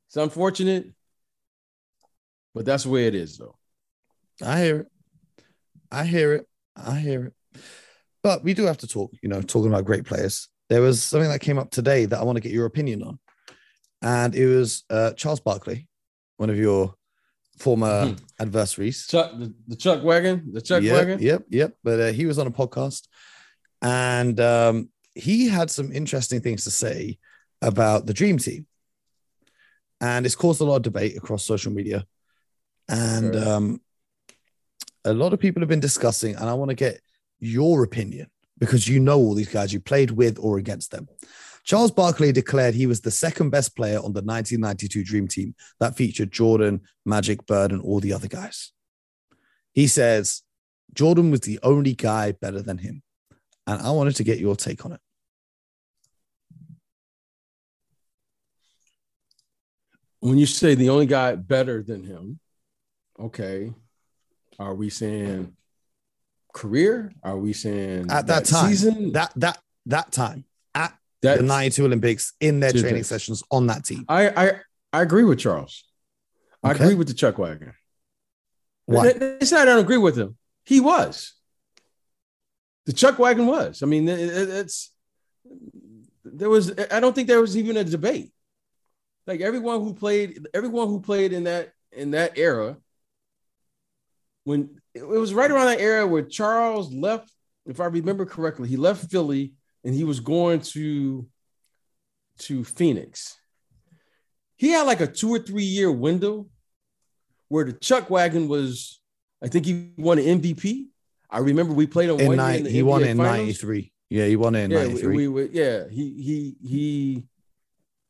it's 0.09 0.17
unfortunate, 0.17 0.93
but 2.55 2.65
that's 2.65 2.85
the 2.85 2.91
way 2.91 3.07
it 3.07 3.15
is, 3.15 3.39
though. 3.39 3.57
I 4.45 4.63
hear 4.63 4.81
it. 4.81 4.87
I 5.91 6.05
hear 6.05 6.33
it. 6.35 6.47
I 6.77 6.99
hear 6.99 7.27
it. 7.27 7.61
But 8.23 8.43
we 8.43 8.55
do 8.55 8.65
have 8.65 8.79
to 8.79 8.87
talk, 8.87 9.13
you 9.23 9.29
know, 9.29 9.43
talking 9.43 9.71
about 9.71 9.85
great 9.85 10.05
players. 10.05 10.49
There 10.71 10.81
was 10.81 11.03
something 11.03 11.29
that 11.29 11.41
came 11.41 11.59
up 11.59 11.71
today 11.71 12.07
that 12.07 12.19
I 12.19 12.25
want 12.25 12.37
to 12.37 12.43
get 12.43 12.53
your 12.53 12.67
opinion 12.67 13.03
on. 13.03 13.19
And 14.03 14.35
it 14.35 14.47
was 14.47 14.85
uh, 14.91 15.13
Charles 15.13 15.41
Barkley, 15.41 15.89
one 16.37 16.51
of 16.51 16.59
your 16.59 16.95
former 17.59 18.07
mm-hmm. 18.07 18.25
adversaries. 18.41 19.07
Chuck, 19.07 19.33
the, 19.39 19.55
the, 19.69 19.77
Chuck 19.77 20.03
wagon, 20.03 20.53
the 20.53 20.61
Chuck 20.61 20.83
yep, 20.83 20.93
wagon. 20.95 21.23
Yep, 21.23 21.45
yep. 21.51 21.75
But 21.83 22.01
uh, 22.01 22.13
he 22.13 22.27
was 22.27 22.39
on 22.39 22.47
a 22.47 22.51
podcast, 22.51 23.09
and 23.83 24.39
um, 24.41 24.91
he 25.15 25.49
had 25.49 25.71
some 25.71 25.93
interesting 25.93 26.41
things 26.41 26.65
to 26.65 26.71
say 26.71 27.19
about 27.65 28.07
the 28.07 28.15
Dream 28.15 28.39
Team, 28.39 28.67
and 30.01 30.27
it's 30.27 30.37
caused 30.37 30.61
a 30.61 30.65
lot 30.65 30.77
of 30.77 30.83
debate 30.83 31.17
across 31.17 31.45
social 31.45 31.73
media, 31.73 32.07
and 32.89 33.35
sure. 33.35 33.49
um, 33.49 33.81
a 35.05 35.13
lot 35.13 35.33
of 35.33 35.41
people 35.41 35.61
have 35.61 35.69
been 35.69 35.81
discussing, 35.81 36.37
and 36.37 36.49
I 36.49 36.55
want 36.55 36.71
to 36.71 36.77
get 36.77 37.01
your 37.41 37.83
opinion 37.83 38.29
because 38.59 38.89
you 38.89 39.01
know 39.01 39.19
all 39.19 39.35
these 39.35 39.49
guys, 39.49 39.73
you 39.73 39.81
played 39.81 40.11
with 40.11 40.39
or 40.39 40.59
against 40.59 40.91
them. 40.91 41.09
Charles 41.65 41.91
Barkley 41.91 42.31
declared 42.31 42.75
he 42.75 42.87
was 42.87 43.01
the 43.01 43.11
second 43.11 43.51
best 43.51 43.75
player 43.75 43.97
on 43.97 44.13
the 44.13 44.23
1992 44.23 45.03
Dream 45.03 45.27
Team 45.27 45.55
that 45.81 45.97
featured 45.97 46.31
Jordan, 46.31 46.83
Magic, 47.07 47.47
Bird, 47.47 47.73
and 47.73 47.81
all 47.83 48.01
the 48.01 48.13
other 48.13 48.29
guys. 48.29 48.73
He 49.73 49.87
says 49.87 50.43
Jordan 50.93 51.31
was 51.31 51.41
the 51.41 51.59
only 51.63 51.95
guy 51.95 52.33
better 52.33 52.63
than 52.63 52.79
him. 52.79 53.03
And 53.67 53.81
I 53.81 53.91
wanted 53.91 54.17
to 54.17 54.25
get 54.25 54.39
your 54.39 54.57
take 54.57 54.85
on 54.85 54.93
it. 54.93 55.01
When 60.25 60.39
you 60.39 60.47
say 60.47 60.75
the 60.75 60.89
only 60.89 61.05
guy 61.05 61.35
better 61.35 61.83
than 61.83 62.03
him, 62.03 62.41
okay, 63.21 63.75
are 64.59 64.75
we 64.75 64.89
saying 64.89 65.55
career? 66.55 67.13
Are 67.23 67.37
we 67.37 67.53
saying 67.53 68.11
at 68.11 68.27
that, 68.27 68.27
that 68.27 68.45
time? 68.47 68.71
Season? 68.71 69.13
That 69.13 69.33
that 69.37 69.59
that 69.85 70.13
time 70.13 70.47
at 70.75 70.97
the 71.21 71.43
92 71.43 71.85
Olympics 71.85 72.33
in 72.41 72.59
their 72.59 72.73
training 72.73 73.03
sessions 73.03 73.43
on 73.51 73.67
that 73.67 73.85
team. 73.85 74.07
I 74.09 74.29
I, 74.29 74.53
I 74.95 75.03
agree 75.03 75.25
with 75.25 75.41
Charles. 75.41 75.85
I 76.63 76.73
agree 76.73 76.95
with 76.95 77.09
the 77.09 77.15
Chuck 77.15 77.37
Wagon. 77.37 77.75
Why? 78.87 79.09
It's 79.09 79.53
not 79.53 79.61
I 79.61 79.65
don't 79.67 79.81
agree 79.81 79.99
with 79.99 80.17
him. 80.17 80.39
He 80.65 80.81
was. 80.81 81.35
the 82.87 82.95
Chuck 82.95 83.19
wagon 83.19 83.47
was. 83.47 83.83
I 83.83 83.87
mean, 83.87 84.09
it, 84.09 84.19
it's 84.19 84.91
there 86.25 86.49
was. 86.49 86.73
I 86.91 87.01
don't 87.01 87.15
think 87.15 87.29
there 87.29 87.43
was 87.43 87.59
even 87.59 87.77
a 87.77 87.85
debate. 87.85 88.31
Like 89.27 89.41
everyone 89.41 89.81
who 89.81 89.95
played, 89.95 90.47
everyone 90.53 90.89
who 90.89 91.01
played 91.01 91.33
in 91.33 91.45
that 91.45 91.73
in 91.93 92.13
that 92.13 92.37
era, 92.37 92.77
when 94.45 94.81
it 94.95 95.07
was 95.07 95.35
right 95.35 95.51
around 95.51 95.67
that 95.67 95.81
era 95.81 96.07
where 96.07 96.23
Charles 96.23 96.93
left, 96.93 97.31
if 97.67 97.81
I 97.81 97.87
remember 97.87 98.27
correctly, 98.27 98.69
he 98.69 98.77
left 98.77 99.11
Philly 99.11 99.55
and 99.85 99.95
he 99.95 100.05
was 100.05 100.21
going 100.21 100.61
to 100.61 101.27
to 102.39 102.65
Phoenix. 102.65 103.39
He 104.57 104.71
had 104.71 104.83
like 104.83 105.01
a 105.01 105.07
two 105.07 105.31
or 105.31 105.39
three 105.39 105.65
year 105.65 105.91
window 105.91 106.49
where 107.49 107.65
the 107.65 107.73
Chuck 107.73 108.11
wagon 108.11 108.49
was. 108.49 109.01
I 109.43 109.49
think 109.49 109.67
he 109.67 109.91
won 109.97 110.19
an 110.19 110.41
MVP. 110.41 110.87
I 111.29 111.39
remember 111.39 111.75
we 111.75 111.87
played 111.87 112.11
on 112.11 112.21
in 112.21 112.37
one 112.37 112.63
ni- 112.65 112.71
he 112.71 112.83
won 112.83 113.03
in 113.03 113.17
'93. 113.17 113.93
Yeah, 114.11 114.27
he 114.27 114.37
won 114.37 114.55
in 114.55 114.71
yeah, 114.71 114.79
'93. 114.79 115.17
we, 115.17 115.29
we, 115.29 115.49
yeah, 115.51 115.89
he 115.89 116.23
he 116.23 116.57
he 116.67 117.25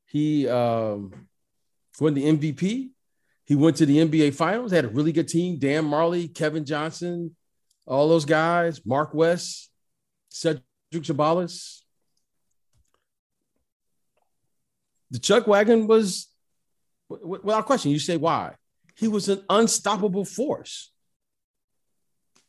he 0.07 0.49
um 0.49 1.29
won 2.01 2.15
the 2.15 2.25
MVP. 2.25 2.91
He 3.47 3.55
went 3.55 3.77
to 3.77 3.87
the 3.87 3.99
NBA 3.99 4.35
Finals. 4.35 4.73
Had 4.73 4.87
a 4.87 4.89
really 4.89 5.13
good 5.13 5.29
team. 5.29 5.59
Dan 5.59 5.85
Majerle, 5.85 6.35
Kevin 6.35 6.65
Johnson, 6.65 7.37
all 7.87 8.09
those 8.09 8.25
guys. 8.25 8.85
Mark 8.87 9.13
West, 9.13 9.71
Cedric 10.31 10.63
Ceballos. 10.93 11.81
The 15.11 15.19
Chuck 15.19 15.47
Wagon 15.47 15.87
was, 15.87 16.29
without 17.09 17.67
question. 17.67 17.93
You 17.93 17.99
say 17.99 18.17
why? 18.17 18.55
He 18.97 19.09
was 19.09 19.29
an 19.29 19.45
unstoppable 19.49 20.25
force. 20.25 20.91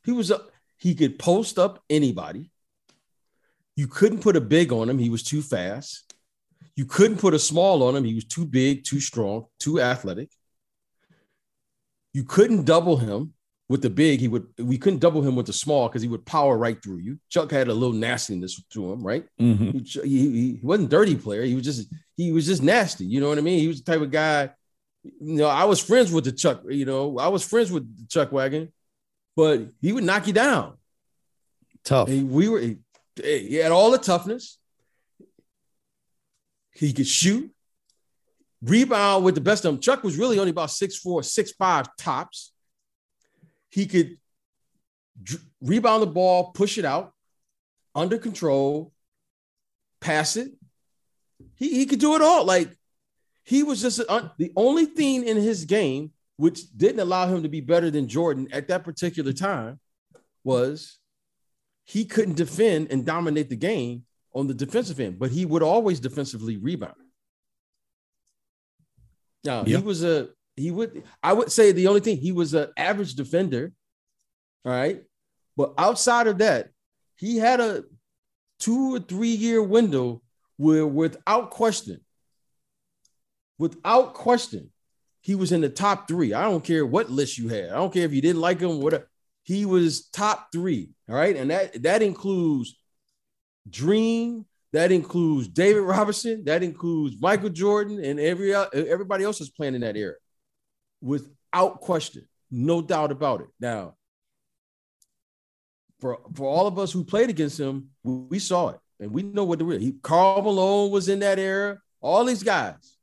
He 0.04 0.12
was 0.12 0.32
a 0.32 0.42
he 0.78 0.94
could 0.96 1.18
post 1.18 1.58
up 1.58 1.84
anybody. 1.90 2.52
You 3.76 3.88
couldn't 3.88 4.22
put 4.22 4.36
a 4.36 4.42
big 4.42 4.72
on 4.72 4.90
him. 4.90 4.98
He 4.98 5.10
was 5.10 5.24
too 5.24 5.42
fast. 5.42 6.15
You 6.76 6.86
couldn't 6.86 7.18
put 7.18 7.34
a 7.34 7.40
small 7.40 7.84
on 7.84 7.96
him. 7.96 8.04
He 8.04 8.16
was 8.16 8.26
too 8.26 8.46
big, 8.46 8.84
too 8.84 9.00
strong, 9.00 9.46
too 9.60 9.80
athletic. 9.80 10.30
You 12.14 12.24
couldn't 12.24 12.64
double 12.66 12.98
him 12.98 13.34
with 13.70 13.82
the 13.82 13.90
big. 13.90 14.20
He 14.20 14.28
would. 14.28 14.48
We 14.58 14.78
couldn't 14.78 15.00
double 15.00 15.22
him 15.22 15.36
with 15.36 15.48
the 15.48 15.54
small 15.54 15.88
because 15.88 16.02
he 16.02 16.08
would 16.08 16.26
power 16.26 16.58
right 16.58 16.82
through 16.82 16.98
you. 17.00 17.20
Chuck 17.30 17.52
had 17.52 17.68
a 17.68 17.74
little 17.74 17.96
nastiness 17.96 18.62
to 18.72 18.92
him, 18.92 19.02
right? 19.04 19.26
Mhm. 19.40 19.88
He, 19.88 20.10
he, 20.10 20.30
he 20.32 20.60
wasn't 20.62 20.90
dirty 20.90 21.16
player. 21.16 21.44
He 21.44 21.56
was 21.56 21.64
just 21.64 21.88
he 22.16 22.32
was 22.32 22.46
just 22.46 22.62
nasty. 22.64 23.06
You 23.06 23.20
know 23.22 23.30
what 23.30 23.38
I 23.38 23.42
mean? 23.42 23.60
He 23.60 23.68
was 23.68 23.82
the 23.82 23.92
type 23.92 24.02
of 24.02 24.12
guy. 24.12 24.52
You 25.04 25.36
know, 25.36 25.48
I 25.48 25.66
was 25.66 25.80
friends 25.80 26.12
with 26.12 26.26
the 26.26 26.32
Chuck. 26.32 26.64
You 26.68 26.86
know, 26.86 27.18
I 27.20 27.28
was 27.28 27.44
friends 27.44 27.72
with 27.72 28.10
Chuck 28.10 28.32
Wagon, 28.32 28.72
but 29.36 29.62
he 29.82 29.94
would 29.94 30.04
knock 30.04 30.28
you 30.28 30.34
down. 30.34 30.78
Tough. 31.84 32.08
And 32.10 32.32
we 32.32 32.50
were 32.50 32.60
he, 32.60 32.78
he 33.24 33.56
had 33.56 33.72
all 33.72 33.92
the 33.92 33.98
toughness. 33.98 34.58
He 36.76 36.92
could 36.92 37.08
shoot, 37.08 37.52
rebound 38.62 39.24
with 39.24 39.34
the 39.36 39.42
best 39.42 39.64
of 39.66 39.74
them. 39.74 39.82
Chuck 39.82 40.04
was 40.04 40.18
really 40.18 40.38
only 40.38 40.52
about 40.52 40.72
six 40.72 40.98
four, 40.98 41.24
six 41.24 41.52
five 41.52 41.88
tops. 41.98 42.52
He 43.70 43.86
could 43.86 44.18
rebound 45.62 46.04
the 46.04 46.08
ball, 46.08 46.52
push 46.52 46.78
it 46.78 46.86
out, 46.86 47.14
under 47.96 48.18
control, 48.18 48.92
pass 50.02 50.36
it. 50.36 50.52
He, 51.56 51.70
he 51.70 51.86
could 51.86 52.00
do 52.00 52.16
it 52.16 52.22
all. 52.22 52.44
Like 52.46 52.70
he 53.44 53.64
was 53.64 53.82
just 53.82 54.00
a- 54.00 54.34
the 54.38 54.52
only 54.56 54.86
thing 54.86 55.26
in 55.26 55.38
his 55.38 55.66
game 55.66 56.12
which 56.38 56.70
didn't 56.76 57.00
allow 57.00 57.28
him 57.28 57.44
to 57.44 57.50
be 57.50 57.62
better 57.62 57.90
than 57.90 58.10
Jordan 58.10 58.50
at 58.52 58.68
that 58.68 58.84
particular 58.84 59.32
time 59.32 59.80
was 60.44 61.00
he 61.86 62.04
couldn't 62.04 62.36
defend 62.36 62.92
and 62.92 63.06
dominate 63.06 63.50
the 63.50 63.56
game 63.56 64.04
on 64.36 64.48
the 64.48 64.54
defensive 64.54 65.00
end, 65.00 65.18
but 65.18 65.32
he 65.32 65.46
would 65.46 65.64
always 65.64 66.00
defensively 66.00 66.58
rebound. 66.58 66.94
Now 69.44 69.64
Yeah. 69.66 69.78
he 69.78 69.84
was 69.84 70.04
a 70.04 70.30
he 70.56 70.72
would 70.72 71.04
I 71.24 71.34
would 71.34 71.52
say 71.52 71.72
the 71.72 71.88
only 71.88 72.02
thing 72.02 72.18
he 72.18 72.32
was 72.32 72.54
an 72.54 72.70
average 72.78 73.16
defender, 73.16 73.74
all 74.64 74.72
right. 74.72 75.04
But 75.58 75.74
outside 75.78 76.28
of 76.28 76.40
that, 76.40 76.70
he 77.16 77.38
had 77.38 77.60
a 77.60 77.84
two 78.60 78.96
or 78.96 79.00
three 79.00 79.30
year 79.30 79.62
window 79.64 80.22
where, 80.58 80.86
without 80.88 81.50
question, 81.50 82.02
without 83.58 84.14
question, 84.14 84.72
he 85.22 85.36
was 85.36 85.52
in 85.52 85.62
the 85.62 85.70
top 85.70 86.08
three. 86.08 86.34
I 86.34 86.44
don't 86.44 86.64
care 86.64 86.86
what 86.86 87.10
list 87.10 87.38
you 87.38 87.50
had. 87.50 87.70
I 87.70 87.76
don't 87.76 87.94
care 87.94 88.06
if 88.06 88.14
you 88.14 88.22
didn't 88.22 88.42
like 88.42 88.60
him, 88.60 88.80
whatever. 88.82 89.10
He 89.44 89.66
was 89.66 90.08
top 90.08 90.52
three. 90.52 90.90
All 91.10 91.16
right. 91.16 91.36
And 91.36 91.50
that 91.52 91.84
that 91.84 92.02
includes 92.02 92.78
Dream, 93.70 94.46
that 94.74 94.92
includes 94.92 95.48
David 95.48 95.82
Robertson, 95.82 96.44
that 96.46 96.64
includes 96.64 97.16
Michael 97.20 97.50
Jordan, 97.50 98.04
and 98.04 98.20
every 98.20 98.54
uh, 98.54 98.66
everybody 98.74 99.24
else 99.24 99.42
is 99.42 99.50
playing 99.50 99.76
in 99.76 99.82
that 99.82 99.96
era. 99.96 100.16
Without 101.02 101.82
question. 101.82 102.28
No 102.52 102.82
doubt 102.82 103.12
about 103.12 103.42
it. 103.42 103.48
Now, 103.60 103.96
for, 106.00 106.20
for 106.34 106.48
all 106.48 106.68
of 106.68 106.78
us 106.78 106.92
who 106.92 107.04
played 107.04 107.30
against 107.30 107.60
him, 107.60 107.90
we, 108.04 108.14
we 108.14 108.40
saw 108.40 108.70
it 108.70 108.80
and 109.00 109.12
we 109.12 109.24
know 109.24 109.44
what 109.44 109.60
the 109.60 109.66
real. 109.66 109.80
He, 109.80 109.94
Karl 110.02 110.42
Malone 110.42 110.92
was 110.92 111.10
in 111.10 111.20
that 111.20 111.40
era. 111.40 111.80
All 112.02 112.24
these 112.26 112.44
guys. 112.44 112.98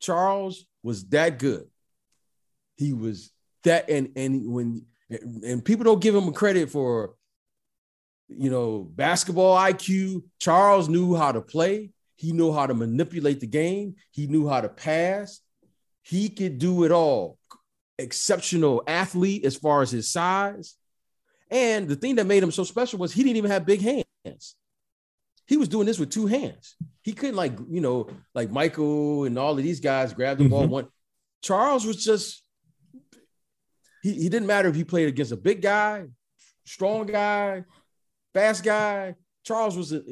Charles 0.00 0.64
was 0.82 1.04
that 1.08 1.38
good. 1.38 1.66
He 2.76 2.92
was 2.92 3.32
that, 3.64 3.88
and 3.88 4.10
and 4.16 4.46
when 4.52 4.86
and 5.10 5.64
people 5.64 5.84
don't 5.84 6.02
give 6.02 6.14
him 6.14 6.32
credit 6.32 6.70
for, 6.70 7.14
you 8.28 8.50
know, 8.50 8.80
basketball 8.80 9.56
IQ. 9.56 10.22
Charles 10.38 10.88
knew 10.88 11.14
how 11.14 11.32
to 11.32 11.40
play. 11.40 11.90
He 12.16 12.32
knew 12.32 12.52
how 12.52 12.66
to 12.66 12.74
manipulate 12.74 13.40
the 13.40 13.46
game. 13.46 13.96
He 14.10 14.26
knew 14.26 14.48
how 14.48 14.60
to 14.60 14.68
pass. 14.68 15.40
He 16.02 16.28
could 16.28 16.58
do 16.58 16.84
it 16.84 16.92
all. 16.92 17.38
Exceptional 17.98 18.82
athlete 18.86 19.44
as 19.44 19.56
far 19.56 19.82
as 19.82 19.90
his 19.90 20.10
size. 20.10 20.74
And 21.50 21.88
the 21.88 21.96
thing 21.96 22.16
that 22.16 22.26
made 22.26 22.42
him 22.42 22.50
so 22.50 22.64
special 22.64 22.98
was 22.98 23.12
he 23.12 23.22
didn't 23.22 23.36
even 23.36 23.50
have 23.50 23.64
big 23.66 23.80
hands. 23.82 24.54
He 25.46 25.56
was 25.56 25.68
doing 25.68 25.86
this 25.86 25.98
with 25.98 26.10
two 26.10 26.26
hands. 26.26 26.74
He 27.02 27.12
couldn't 27.12 27.36
like, 27.36 27.56
you 27.70 27.80
know, 27.80 28.08
like 28.34 28.50
Michael 28.50 29.24
and 29.24 29.38
all 29.38 29.52
of 29.56 29.62
these 29.62 29.78
guys 29.80 30.12
grab 30.12 30.38
the 30.38 30.48
ball 30.48 30.64
Mhm. 30.66 30.70
one. 30.70 30.88
Charles 31.42 31.84
was 31.86 32.02
just 32.02 32.42
he, 34.02 34.12
he 34.14 34.28
didn't 34.28 34.46
matter 34.46 34.68
if 34.68 34.74
he 34.74 34.84
played 34.84 35.08
against 35.08 35.32
a 35.32 35.36
big 35.36 35.62
guy, 35.62 36.06
strong 36.64 37.06
guy, 37.06 37.64
fast 38.36 38.62
guy. 38.64 39.14
Charles 39.44 39.76
was 39.76 39.92
a 39.92 40.02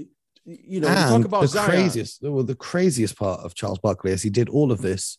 you 0.47 0.81
know, 0.81 0.89
talk 0.89 1.25
about 1.25 1.41
the 1.43 1.47
Zion. 1.49 1.69
craziest, 1.71 2.23
well, 2.23 2.43
the 2.43 2.55
craziest 2.55 3.17
part 3.17 3.41
of 3.41 3.55
Charles 3.55 3.79
Barkley 3.79 4.13
is 4.13 4.21
he 4.23 4.29
did 4.31 4.49
all 4.51 4.71
of 4.73 4.83
this 4.83 5.17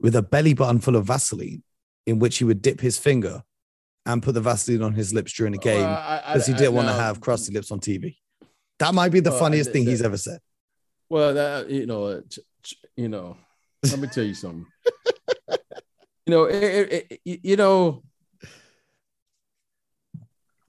with 0.00 0.16
a 0.16 0.22
belly 0.22 0.52
button 0.52 0.80
full 0.80 0.96
of 0.96 1.04
Vaseline, 1.06 1.62
in 2.06 2.18
which 2.18 2.38
he 2.38 2.44
would 2.44 2.60
dip 2.60 2.80
his 2.80 2.98
finger 2.98 3.42
and 4.04 4.20
put 4.22 4.34
the 4.34 4.40
Vaseline 4.40 4.82
on 4.82 4.92
his 4.92 5.14
lips 5.14 5.32
during 5.32 5.54
a 5.54 5.58
game 5.58 5.80
Well, 5.80 5.94
I- 5.96 6.22
I- 6.24 6.32
because 6.32 6.46
he 6.48 6.54
didn't 6.54 6.74
want 6.74 6.88
to 6.88 6.94
have 6.94 7.20
crusty 7.20 7.52
lips 7.54 7.70
on 7.70 7.78
TV. 7.80 8.16
That 8.80 8.92
might 8.94 9.10
be 9.10 9.20
the 9.20 9.30
Well, 9.30 9.38
funniest 9.38 9.70
thing 9.70 9.84
that- 9.84 9.90
he's 9.92 10.02
ever 10.02 10.16
said. 10.16 10.40
Well, 11.08 11.34
that 11.34 11.70
you 11.70 11.86
know, 11.86 12.04
uh, 12.06 12.20
ch- 12.28 12.40
ch- 12.64 12.74
you 12.96 13.08
know, 13.08 13.36
let 13.84 13.98
me 14.00 14.08
tell 14.08 14.24
you 14.24 14.34
something. 14.34 14.66
you 16.26 16.30
know, 16.34 16.44
it, 16.44 16.62
it, 16.92 17.20
it- 17.24 17.40
you 17.44 17.56
know, 17.56 18.02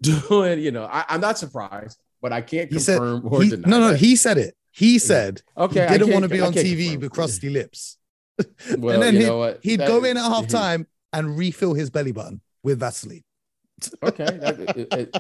doing, 0.02 0.60
you 0.60 0.72
know, 0.72 0.86
I, 0.86 1.06
I'm 1.10 1.22
not 1.22 1.38
surprised, 1.38 1.98
but 2.22 2.34
I 2.34 2.42
can't 2.42 2.72
He 2.72 2.80
said, 2.80 2.98
confirm 3.00 3.34
or 3.34 3.44
he- 3.44 3.50
deny. 3.50 3.70
no, 3.70 3.80
no, 3.80 3.88
that. 3.92 3.98
he 4.00 4.16
said 4.16 4.38
it. 4.38 4.56
He 4.72 5.00
said 5.00 5.42
okay, 5.58 5.88
he 5.88 5.98
didn't 5.98 6.12
want 6.12 6.24
to 6.24 6.30
be 6.30 6.42
on 6.42 6.52
TV 6.52 6.84
confirm. 6.86 7.02
with 7.02 7.12
crusty 7.12 7.50
lips. 7.50 7.98
Well, 8.78 8.96
and 8.96 9.04
then 9.04 9.14
you 9.14 9.20
he'd, 9.22 9.26
know 9.28 9.38
what? 9.38 9.60
he'd 9.64 9.80
That- 9.80 9.88
go 9.88 10.04
in 10.04 10.18
at 10.18 10.24
halftime 10.24 10.86
and 11.14 11.38
refill 11.38 11.74
his 11.74 11.90
belly 11.90 12.12
button 12.12 12.42
with 12.64 12.80
Vaseline. 12.80 13.24
Okay, 14.04 14.26
that- 14.26 14.60
it- 14.78 14.94
it- 14.94 15.16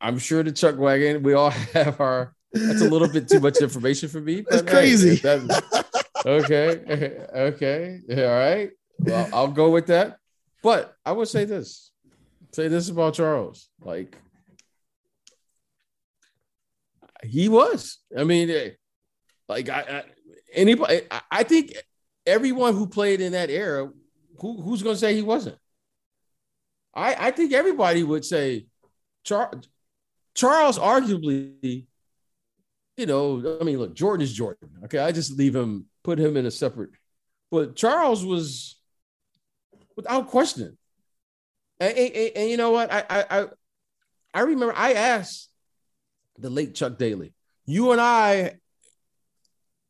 I'm 0.00 0.18
sure 0.18 0.42
the 0.42 0.52
Chuck 0.52 0.78
wagon. 0.78 1.22
We 1.22 1.34
all 1.34 1.50
have 1.50 2.00
our. 2.00 2.34
That's 2.52 2.80
a 2.80 2.88
little 2.88 3.08
bit 3.08 3.28
too 3.28 3.40
much 3.40 3.58
information 3.58 4.08
for 4.08 4.20
me. 4.20 4.44
That's 4.48 4.62
but 4.62 4.70
hey, 4.72 4.94
crazy. 4.96 5.20
okay, 6.24 7.26
okay, 7.34 8.00
all 8.10 8.38
right. 8.38 8.70
Well, 9.00 9.28
I'll 9.32 9.48
go 9.48 9.70
with 9.70 9.86
that. 9.88 10.18
But 10.62 10.94
I 11.04 11.12
would 11.12 11.28
say 11.28 11.44
this: 11.44 11.90
say 12.52 12.68
this 12.68 12.88
about 12.88 13.14
Charles. 13.14 13.68
Like 13.80 14.16
he 17.24 17.48
was. 17.48 17.98
I 18.16 18.24
mean, 18.24 18.50
eh, 18.50 18.70
like 19.48 19.68
I, 19.68 19.80
I 19.80 20.04
anybody. 20.52 21.02
I, 21.10 21.20
I 21.30 21.42
think 21.42 21.74
everyone 22.26 22.74
who 22.74 22.86
played 22.86 23.20
in 23.20 23.32
that 23.32 23.50
era, 23.50 23.90
who, 24.38 24.62
who's 24.62 24.82
going 24.82 24.94
to 24.94 25.00
say 25.00 25.14
he 25.14 25.22
wasn't? 25.22 25.58
I, 26.94 27.28
I 27.28 27.30
think 27.30 27.52
everybody 27.52 28.02
would 28.02 28.24
say 28.24 28.66
Char- 29.24 29.52
Charles 30.34 30.78
arguably, 30.78 31.86
you 32.96 33.06
know, 33.06 33.58
I 33.60 33.64
mean, 33.64 33.78
look, 33.78 33.94
Jordan 33.94 34.24
is 34.24 34.32
Jordan. 34.32 34.70
Okay. 34.84 34.98
I 34.98 35.12
just 35.12 35.36
leave 35.36 35.54
him, 35.54 35.86
put 36.02 36.18
him 36.18 36.36
in 36.36 36.46
a 36.46 36.50
separate, 36.50 36.90
but 37.50 37.76
Charles 37.76 38.24
was 38.24 38.80
without 39.96 40.28
question. 40.28 40.77
And, 41.80 41.96
and- 41.96 42.32
and- 42.36 42.50
you 42.50 42.56
know 42.56 42.70
what? 42.70 42.92
I, 42.92 43.04
I, 43.08 43.24
I, 43.40 43.46
I 44.34 44.40
remember 44.40 44.74
I 44.76 44.92
asked 44.94 45.48
the 46.38 46.50
late 46.50 46.74
Chuck 46.74 46.98
Daly, 46.98 47.34
you 47.66 47.92
and 47.92 48.00
I, 48.00 48.54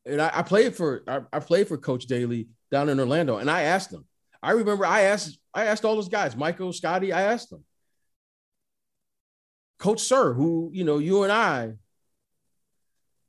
and 0.07 0.23
I, 0.23 0.31
I 0.35 0.43
played 0.43 0.75
for 0.75 1.03
I, 1.07 1.21
I 1.33 1.41
played 1.41 1.69
for 1.69 1.77
Coach 1.77 2.07
Daly 2.07 2.49
down 2.71 2.89
in 2.89 2.99
Orlando, 3.01 3.37
and 3.39 3.51
I 3.51 3.63
asked 3.63 3.93
him. 3.93 4.05
I 4.43 4.53
remember 4.53 4.87
I 4.87 5.03
asked 5.03 5.39
I 5.53 5.67
asked 5.67 5.85
all 5.85 5.95
those 5.97 6.09
guys, 6.09 6.37
Michael, 6.37 6.73
Scottie, 6.73 7.13
I 7.13 7.23
asked 7.23 7.51
them. 7.51 7.65
Coach 9.79 10.01
Sir, 10.01 10.33
who 10.33 10.71
you 10.73 10.85
know 10.85 10.99
you 10.99 11.23
and 11.25 11.33
I 11.33 11.73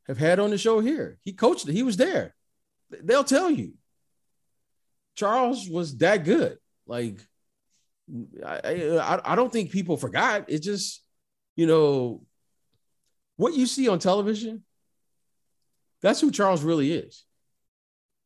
have 0.07 0.17
had 0.17 0.39
on 0.39 0.49
the 0.49 0.57
show 0.57 0.79
here, 0.79 1.17
he 1.23 1.33
coached 1.33 1.67
it. 1.67 1.73
He 1.73 1.83
was 1.83 1.97
there. 1.97 2.35
They'll 3.03 3.23
tell 3.23 3.49
you. 3.51 3.73
Charles 5.15 5.69
was 5.69 5.97
that 5.97 6.23
good. 6.23 6.57
Like 6.87 7.19
I, 8.45 8.97
I, 8.97 9.33
I 9.33 9.35
don't 9.35 9.51
think 9.51 9.71
people 9.71 9.97
forgot. 9.97 10.45
It 10.47 10.59
just, 10.59 11.03
you 11.55 11.67
know, 11.67 12.23
what 13.37 13.53
you 13.53 13.65
see 13.65 13.87
on 13.87 13.99
television, 13.99 14.63
that's 16.01 16.21
who 16.21 16.31
Charles 16.31 16.63
really 16.63 16.91
is. 16.93 17.23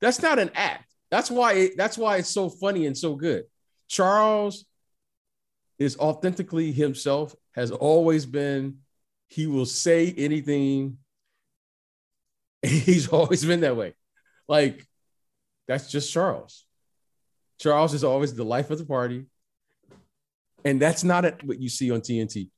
That's 0.02 0.22
not 0.22 0.39
an 0.39 0.52
act. 0.56 0.93
That's 1.12 1.30
why 1.30 1.54
it, 1.54 1.78
that's 1.78 1.98
why 1.98 2.17
it's 2.17 2.30
so 2.30 2.50
funny 2.50 2.86
and 2.86 2.98
so 2.98 3.15
good. 3.15 3.46
Charles 3.88 4.65
is 5.78 5.98
authentically 5.98 6.72
himself, 6.72 7.36
has 7.56 7.72
always 7.72 8.26
been. 8.26 8.78
He 9.28 9.48
will 9.48 9.65
say 9.65 10.13
anything. 10.17 10.98
He's 12.62 13.08
always 13.08 13.46
been 13.46 13.62
that 13.62 13.78
way. 13.78 13.93
Like, 14.48 14.86
that's 15.67 15.91
just 15.91 16.12
Charles. 16.12 16.65
Charles 17.60 17.93
is 17.93 18.04
always 18.04 18.34
the 18.34 18.43
life 18.43 18.72
of 18.72 18.78
the 18.78 18.86
party. 18.86 19.26
And 20.65 20.82
that's 20.82 21.04
not 21.04 21.43
what 21.43 21.60
you 21.60 21.69
see 21.69 21.91
on 21.91 22.02
TNT. 22.02 22.49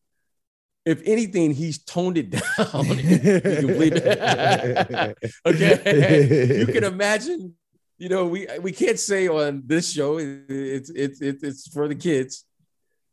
If 0.86 1.02
anything, 1.06 1.52
he's 1.52 1.84
toned 1.84 2.18
it 2.18 2.30
down. 2.32 2.86
you 2.98 3.20
can 3.42 3.68
believe 3.68 3.94
it. 3.96 5.18
okay. 5.46 6.60
you 6.60 6.68
can 6.68 6.84
imagine, 6.84 7.56
you 7.98 8.10
know, 8.10 8.28
we 8.28 8.48
we 8.62 8.72
can't 8.72 9.00
say 9.00 9.28
on 9.28 9.64
this 9.66 9.92
show, 9.92 10.20
it's 10.20 10.90
it's 10.90 11.22
it's, 11.22 11.44
it's 11.44 11.68
for 11.70 11.88
the 11.88 11.96
kids. 11.96 12.46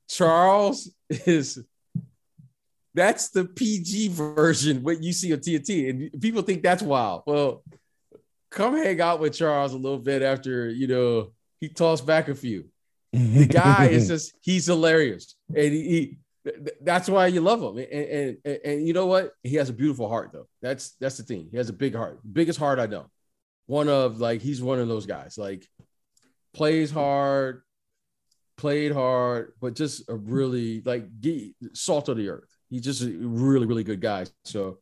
Charles 0.09 0.93
is 1.09 1.65
that's 2.95 3.31
the 3.31 3.45
PG 3.47 4.09
version, 4.09 4.83
what 4.83 5.03
you 5.03 5.13
see 5.13 5.33
on 5.33 5.39
TNT. 5.39 5.89
And 5.89 6.21
people 6.21 6.43
think 6.43 6.63
that's 6.63 6.83
wild. 6.83 7.23
Well, 7.27 7.65
come 8.51 8.77
hang 8.77 9.01
out 9.01 9.21
with 9.21 9.35
Charles 9.35 9.73
a 9.73 9.79
little 9.79 9.99
bit 9.99 10.23
after, 10.23 10.69
you 10.69 10.87
know, 10.87 11.33
he 11.61 11.69
tossed 11.69 12.07
back 12.07 12.29
a 12.29 12.35
few. 12.35 12.67
The 13.13 13.47
guy 13.47 13.89
is 13.89 14.09
just 14.09 14.35
he's 14.41 14.67
hilarious, 14.67 15.35
and 15.49 15.73
he, 15.73 15.83
he 15.83 16.19
that's 16.81 17.09
why 17.09 17.27
you 17.29 17.41
love 17.41 17.63
him. 17.63 17.79
And, 17.79 18.39
and, 18.45 18.59
and 18.65 18.87
you 18.87 18.93
know 18.93 19.07
what? 19.07 19.33
He 19.43 19.57
has 19.57 19.69
a 19.69 19.73
beautiful 19.73 20.09
heart, 20.09 20.31
though. 20.33 20.49
That's 20.61 20.97
that's 21.01 21.17
the 21.17 21.23
thing. 21.23 21.49
He 21.51 21.57
has 21.57 21.69
a 21.69 21.75
big 21.75 21.95
heart, 21.95 22.21
biggest 22.31 22.59
heart 22.59 22.79
I 22.79 22.87
know. 22.87 23.07
One 23.67 23.89
of 23.89 24.19
like 24.19 24.43
he's 24.43 24.63
one 24.63 24.79
of 24.79 24.89
those 24.89 25.07
guys. 25.07 25.39
Like 25.39 25.67
plays 26.53 26.91
hard, 26.91 27.63
played 28.57 28.93
hard, 28.93 29.53
but 29.61 29.75
just 29.75 30.09
a 30.09 30.15
really 30.15 30.83
like 30.83 31.07
salt 31.75 32.09
of 32.09 32.17
the 32.17 32.31
earth. 32.31 32.49
He's 32.71 32.83
just 32.83 33.03
a 33.03 33.11
really 33.11 33.67
really 33.67 33.85
good 33.85 34.01
guy. 34.01 34.27
So 34.45 34.79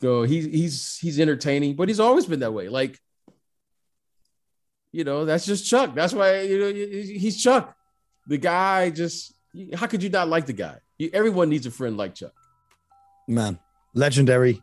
so 0.00 0.22
he's 0.22 0.44
he's 0.46 0.96
he's 0.96 1.20
entertaining, 1.20 1.76
but 1.76 1.88
he's 1.88 2.00
always 2.00 2.26
been 2.26 2.40
that 2.40 2.54
way. 2.54 2.68
Like 2.68 2.98
you 4.92 5.04
know, 5.04 5.24
that's 5.24 5.44
just 5.46 5.68
Chuck. 5.68 5.94
That's 5.94 6.12
why 6.12 6.40
you 6.40 6.58
know 6.58 6.72
he's 6.72 7.42
Chuck. 7.42 7.74
The 8.26 8.38
guy 8.38 8.90
just 8.90 9.34
how 9.74 9.86
could 9.86 10.02
you 10.02 10.10
not 10.10 10.28
like 10.28 10.46
the 10.46 10.52
guy? 10.52 10.76
Everyone 11.12 11.48
needs 11.48 11.66
a 11.66 11.70
friend 11.70 11.96
like 11.96 12.14
Chuck. 12.14 12.32
Man, 13.26 13.58
legendary. 13.94 14.62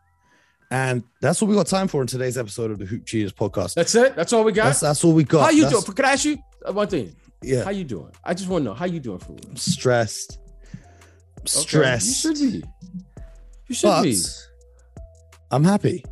And 0.71 1.03
that's 1.21 1.41
what 1.41 1.47
we 1.47 1.55
got 1.55 1.67
time 1.67 1.87
for 1.87 2.01
in 2.01 2.07
today's 2.07 2.37
episode 2.37 2.71
of 2.71 2.79
the 2.79 2.85
Hoop 2.85 3.05
Cheaters 3.05 3.31
podcast. 3.31 3.75
That's 3.75 3.93
it. 3.93 4.15
That's 4.15 4.33
all 4.33 4.43
we 4.43 4.51
got. 4.51 4.65
That's, 4.65 4.79
that's 4.79 5.03
all 5.03 5.13
we 5.13 5.23
got. 5.23 5.43
How 5.43 5.49
you 5.51 5.63
that's... 5.63 5.83
doing? 5.83 5.95
Can 5.95 6.05
I 6.05 6.11
ask 6.13 6.25
you 6.25 6.37
one 6.71 6.87
thing? 6.87 7.15
Yeah. 7.43 7.63
How 7.63 7.69
you 7.69 7.83
doing? 7.83 8.11
I 8.23 8.33
just 8.33 8.49
want 8.49 8.63
to 8.63 8.69
know 8.71 8.73
how 8.73 8.85
you 8.85 8.99
doing 8.99 9.19
for 9.19 9.33
real. 9.33 9.41
I'm 9.49 9.55
stressed. 9.55 10.39
I'm 11.39 11.45
stressed. 11.45 12.25
Okay. 12.25 12.39
You 12.39 12.51
should 12.51 12.61
be. 12.61 12.67
You 13.67 13.75
should 13.75 13.87
but 13.87 14.03
be. 14.03 14.19
I'm 15.51 15.63
happy. 15.63 16.03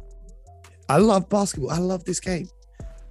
I 0.87 0.97
love 0.97 1.27
basketball. 1.29 1.71
I 1.71 1.79
love 1.79 2.03
this 2.03 2.19
game. 2.19 2.47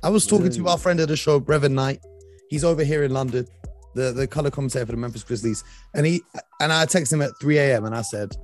I 0.05 0.09
was 0.09 0.27
talking 0.27 0.51
to 0.51 0.69
our 0.69 0.79
friend 0.79 0.99
of 0.99 1.07
the 1.07 1.17
show, 1.17 1.39
Brevin 1.41 1.73
Knight. 1.73 2.01
He's 2.49 2.65
over 2.65 2.83
here 2.83 3.05
in 3.05 3.13
London, 3.13 3.47
the, 3.95 4.11
the 4.11 4.27
color 4.27 4.51
commentator 4.51 4.85
for 4.85 4.93
the 4.93 4.99
Memphis 4.99 5.23
Grizzlies. 5.23 5.63
And 5.95 6.05
he 6.05 6.23
and 6.61 6.73
I 6.73 6.87
texted 6.87 7.13
him 7.13 7.23
at 7.23 7.31
3 7.41 7.59
a.m. 7.59 7.85
and 7.85 7.95
I 7.95 8.03
said, 8.03 8.37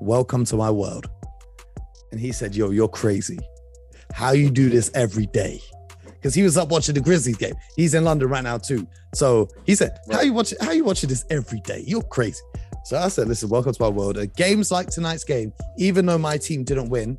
Welcome 0.00 0.44
to 0.46 0.56
my 0.56 0.70
world. 0.72 1.06
And 2.10 2.20
he 2.20 2.32
said, 2.32 2.56
Yo, 2.56 2.70
you're 2.70 2.88
crazy. 2.88 3.38
How 4.12 4.32
you 4.32 4.50
do 4.50 4.68
this 4.68 4.90
every 4.94 5.26
day? 5.26 5.60
Because 6.04 6.34
he 6.34 6.42
was 6.42 6.56
up 6.56 6.70
watching 6.70 6.96
the 6.96 7.00
Grizzlies 7.00 7.36
game. 7.36 7.54
He's 7.76 7.94
in 7.94 8.02
London 8.02 8.28
right 8.28 8.42
now 8.42 8.58
too. 8.58 8.88
So 9.14 9.48
he 9.66 9.76
said, 9.76 9.96
How 10.10 10.22
you 10.22 10.32
watching 10.32 10.58
how 10.60 10.72
you 10.72 10.82
watching 10.82 11.08
this 11.08 11.24
every 11.30 11.60
day? 11.60 11.84
You're 11.86 12.02
crazy. 12.02 12.42
So 12.84 12.98
I 12.98 13.08
said, 13.08 13.28
listen, 13.28 13.48
welcome 13.48 13.72
to 13.72 13.82
my 13.82 13.88
world. 13.88 14.18
Uh, 14.18 14.26
games 14.36 14.70
like 14.70 14.90
tonight's 14.90 15.24
game, 15.24 15.54
even 15.78 16.04
though 16.04 16.18
my 16.18 16.36
team 16.36 16.64
didn't 16.64 16.90
win, 16.90 17.18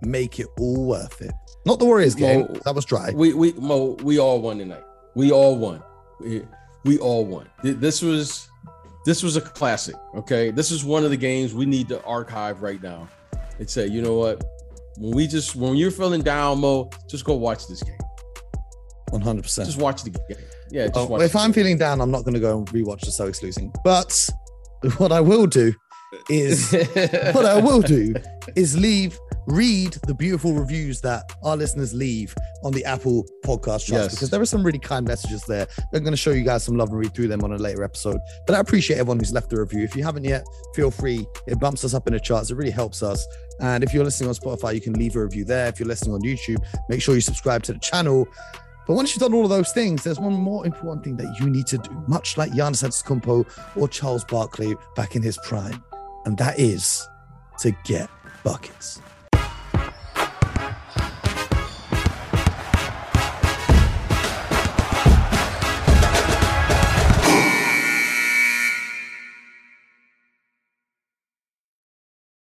make 0.00 0.40
it 0.40 0.46
all 0.58 0.86
worth 0.86 1.20
it. 1.20 1.32
Not 1.64 1.78
the 1.78 1.84
Warriors 1.84 2.14
game. 2.14 2.40
Mo, 2.40 2.46
that 2.64 2.74
was 2.74 2.84
dry. 2.84 3.10
We 3.14 3.34
we 3.34 3.52
Mo, 3.52 3.96
we 4.02 4.18
all 4.18 4.40
won 4.40 4.58
tonight. 4.58 4.84
We 5.14 5.30
all 5.30 5.56
won. 5.56 5.82
We, 6.20 6.42
we 6.84 6.98
all 6.98 7.24
won. 7.24 7.48
This 7.62 8.02
was 8.02 8.48
this 9.04 9.22
was 9.22 9.36
a 9.36 9.40
classic. 9.40 9.94
Okay, 10.16 10.50
this 10.50 10.70
is 10.70 10.84
one 10.84 11.04
of 11.04 11.10
the 11.10 11.16
games 11.16 11.54
we 11.54 11.66
need 11.66 11.88
to 11.88 12.02
archive 12.04 12.62
right 12.62 12.82
now 12.82 13.08
and 13.58 13.68
say, 13.68 13.86
you 13.86 14.02
know 14.02 14.16
what? 14.18 14.42
When 14.98 15.12
we 15.14 15.26
just 15.26 15.54
when 15.56 15.76
you're 15.76 15.90
feeling 15.90 16.22
down, 16.22 16.60
Mo, 16.60 16.90
just 17.08 17.24
go 17.24 17.34
watch 17.34 17.66
this 17.68 17.82
game. 17.82 17.98
One 19.10 19.20
hundred 19.20 19.42
percent. 19.42 19.66
Just 19.68 19.78
watch 19.78 20.02
the 20.02 20.10
game. 20.10 20.38
Yeah. 20.70 20.86
Just 20.86 20.96
Oh, 21.10 21.20
if 21.20 21.36
I'm 21.36 21.48
game. 21.48 21.52
feeling 21.54 21.78
down, 21.78 22.00
I'm 22.00 22.10
not 22.10 22.24
going 22.24 22.34
to 22.34 22.40
go 22.40 22.58
and 22.58 22.66
rewatch 22.68 23.00
the 23.00 23.06
Celtics 23.10 23.42
losing. 23.42 23.72
But 23.84 24.28
what 24.98 25.12
I 25.12 25.20
will 25.20 25.46
do 25.46 25.74
is 26.28 26.72
what 27.32 27.44
I 27.46 27.60
will 27.60 27.82
do 27.82 28.14
is 28.56 28.76
leave 28.78 29.18
read 29.46 29.92
the 30.06 30.14
beautiful 30.14 30.52
reviews 30.52 31.00
that 31.00 31.32
our 31.42 31.56
listeners 31.56 31.92
leave 31.92 32.34
on 32.62 32.72
the 32.72 32.84
Apple 32.84 33.26
Podcast 33.44 33.86
Trust 33.86 33.90
yes. 33.90 34.14
because 34.14 34.30
there 34.30 34.40
are 34.40 34.46
some 34.46 34.62
really 34.62 34.78
kind 34.78 35.06
messages 35.06 35.42
there. 35.44 35.66
I'm 35.92 36.02
going 36.02 36.12
to 36.12 36.16
show 36.16 36.30
you 36.30 36.44
guys 36.44 36.64
some 36.64 36.76
love 36.76 36.90
and 36.90 36.98
read 36.98 37.14
through 37.14 37.28
them 37.28 37.42
on 37.42 37.52
a 37.52 37.56
later 37.56 37.82
episode. 37.82 38.18
But 38.46 38.54
I 38.56 38.60
appreciate 38.60 38.98
everyone 38.98 39.18
who's 39.18 39.32
left 39.32 39.52
a 39.52 39.60
review. 39.60 39.82
If 39.82 39.96
you 39.96 40.04
haven't 40.04 40.24
yet, 40.24 40.46
feel 40.74 40.90
free. 40.90 41.26
It 41.46 41.58
bumps 41.58 41.84
us 41.84 41.94
up 41.94 42.06
in 42.06 42.12
the 42.12 42.20
charts. 42.20 42.50
It 42.50 42.56
really 42.56 42.70
helps 42.70 43.02
us. 43.02 43.26
And 43.60 43.82
if 43.84 43.92
you're 43.92 44.04
listening 44.04 44.28
on 44.28 44.34
Spotify, 44.34 44.74
you 44.74 44.80
can 44.80 44.94
leave 44.94 45.16
a 45.16 45.22
review 45.22 45.44
there. 45.44 45.66
If 45.66 45.80
you're 45.80 45.88
listening 45.88 46.14
on 46.14 46.22
YouTube, 46.22 46.64
make 46.88 47.02
sure 47.02 47.14
you 47.14 47.20
subscribe 47.20 47.62
to 47.64 47.72
the 47.72 47.80
channel. 47.80 48.28
But 48.86 48.94
once 48.94 49.14
you've 49.14 49.20
done 49.20 49.34
all 49.34 49.44
of 49.44 49.50
those 49.50 49.72
things, 49.72 50.02
there's 50.02 50.18
one 50.18 50.32
more 50.32 50.66
important 50.66 51.04
thing 51.04 51.16
that 51.16 51.38
you 51.38 51.48
need 51.48 51.66
to 51.68 51.78
do, 51.78 51.90
much 52.08 52.36
like 52.36 52.50
Giannis 52.52 52.82
Antetokounmpo 52.82 53.76
or 53.76 53.88
Charles 53.88 54.24
Barkley 54.24 54.74
back 54.96 55.14
in 55.14 55.22
his 55.22 55.38
prime, 55.44 55.82
and 56.24 56.36
that 56.38 56.58
is 56.58 57.08
to 57.60 57.70
get 57.84 58.10
buckets. 58.42 59.00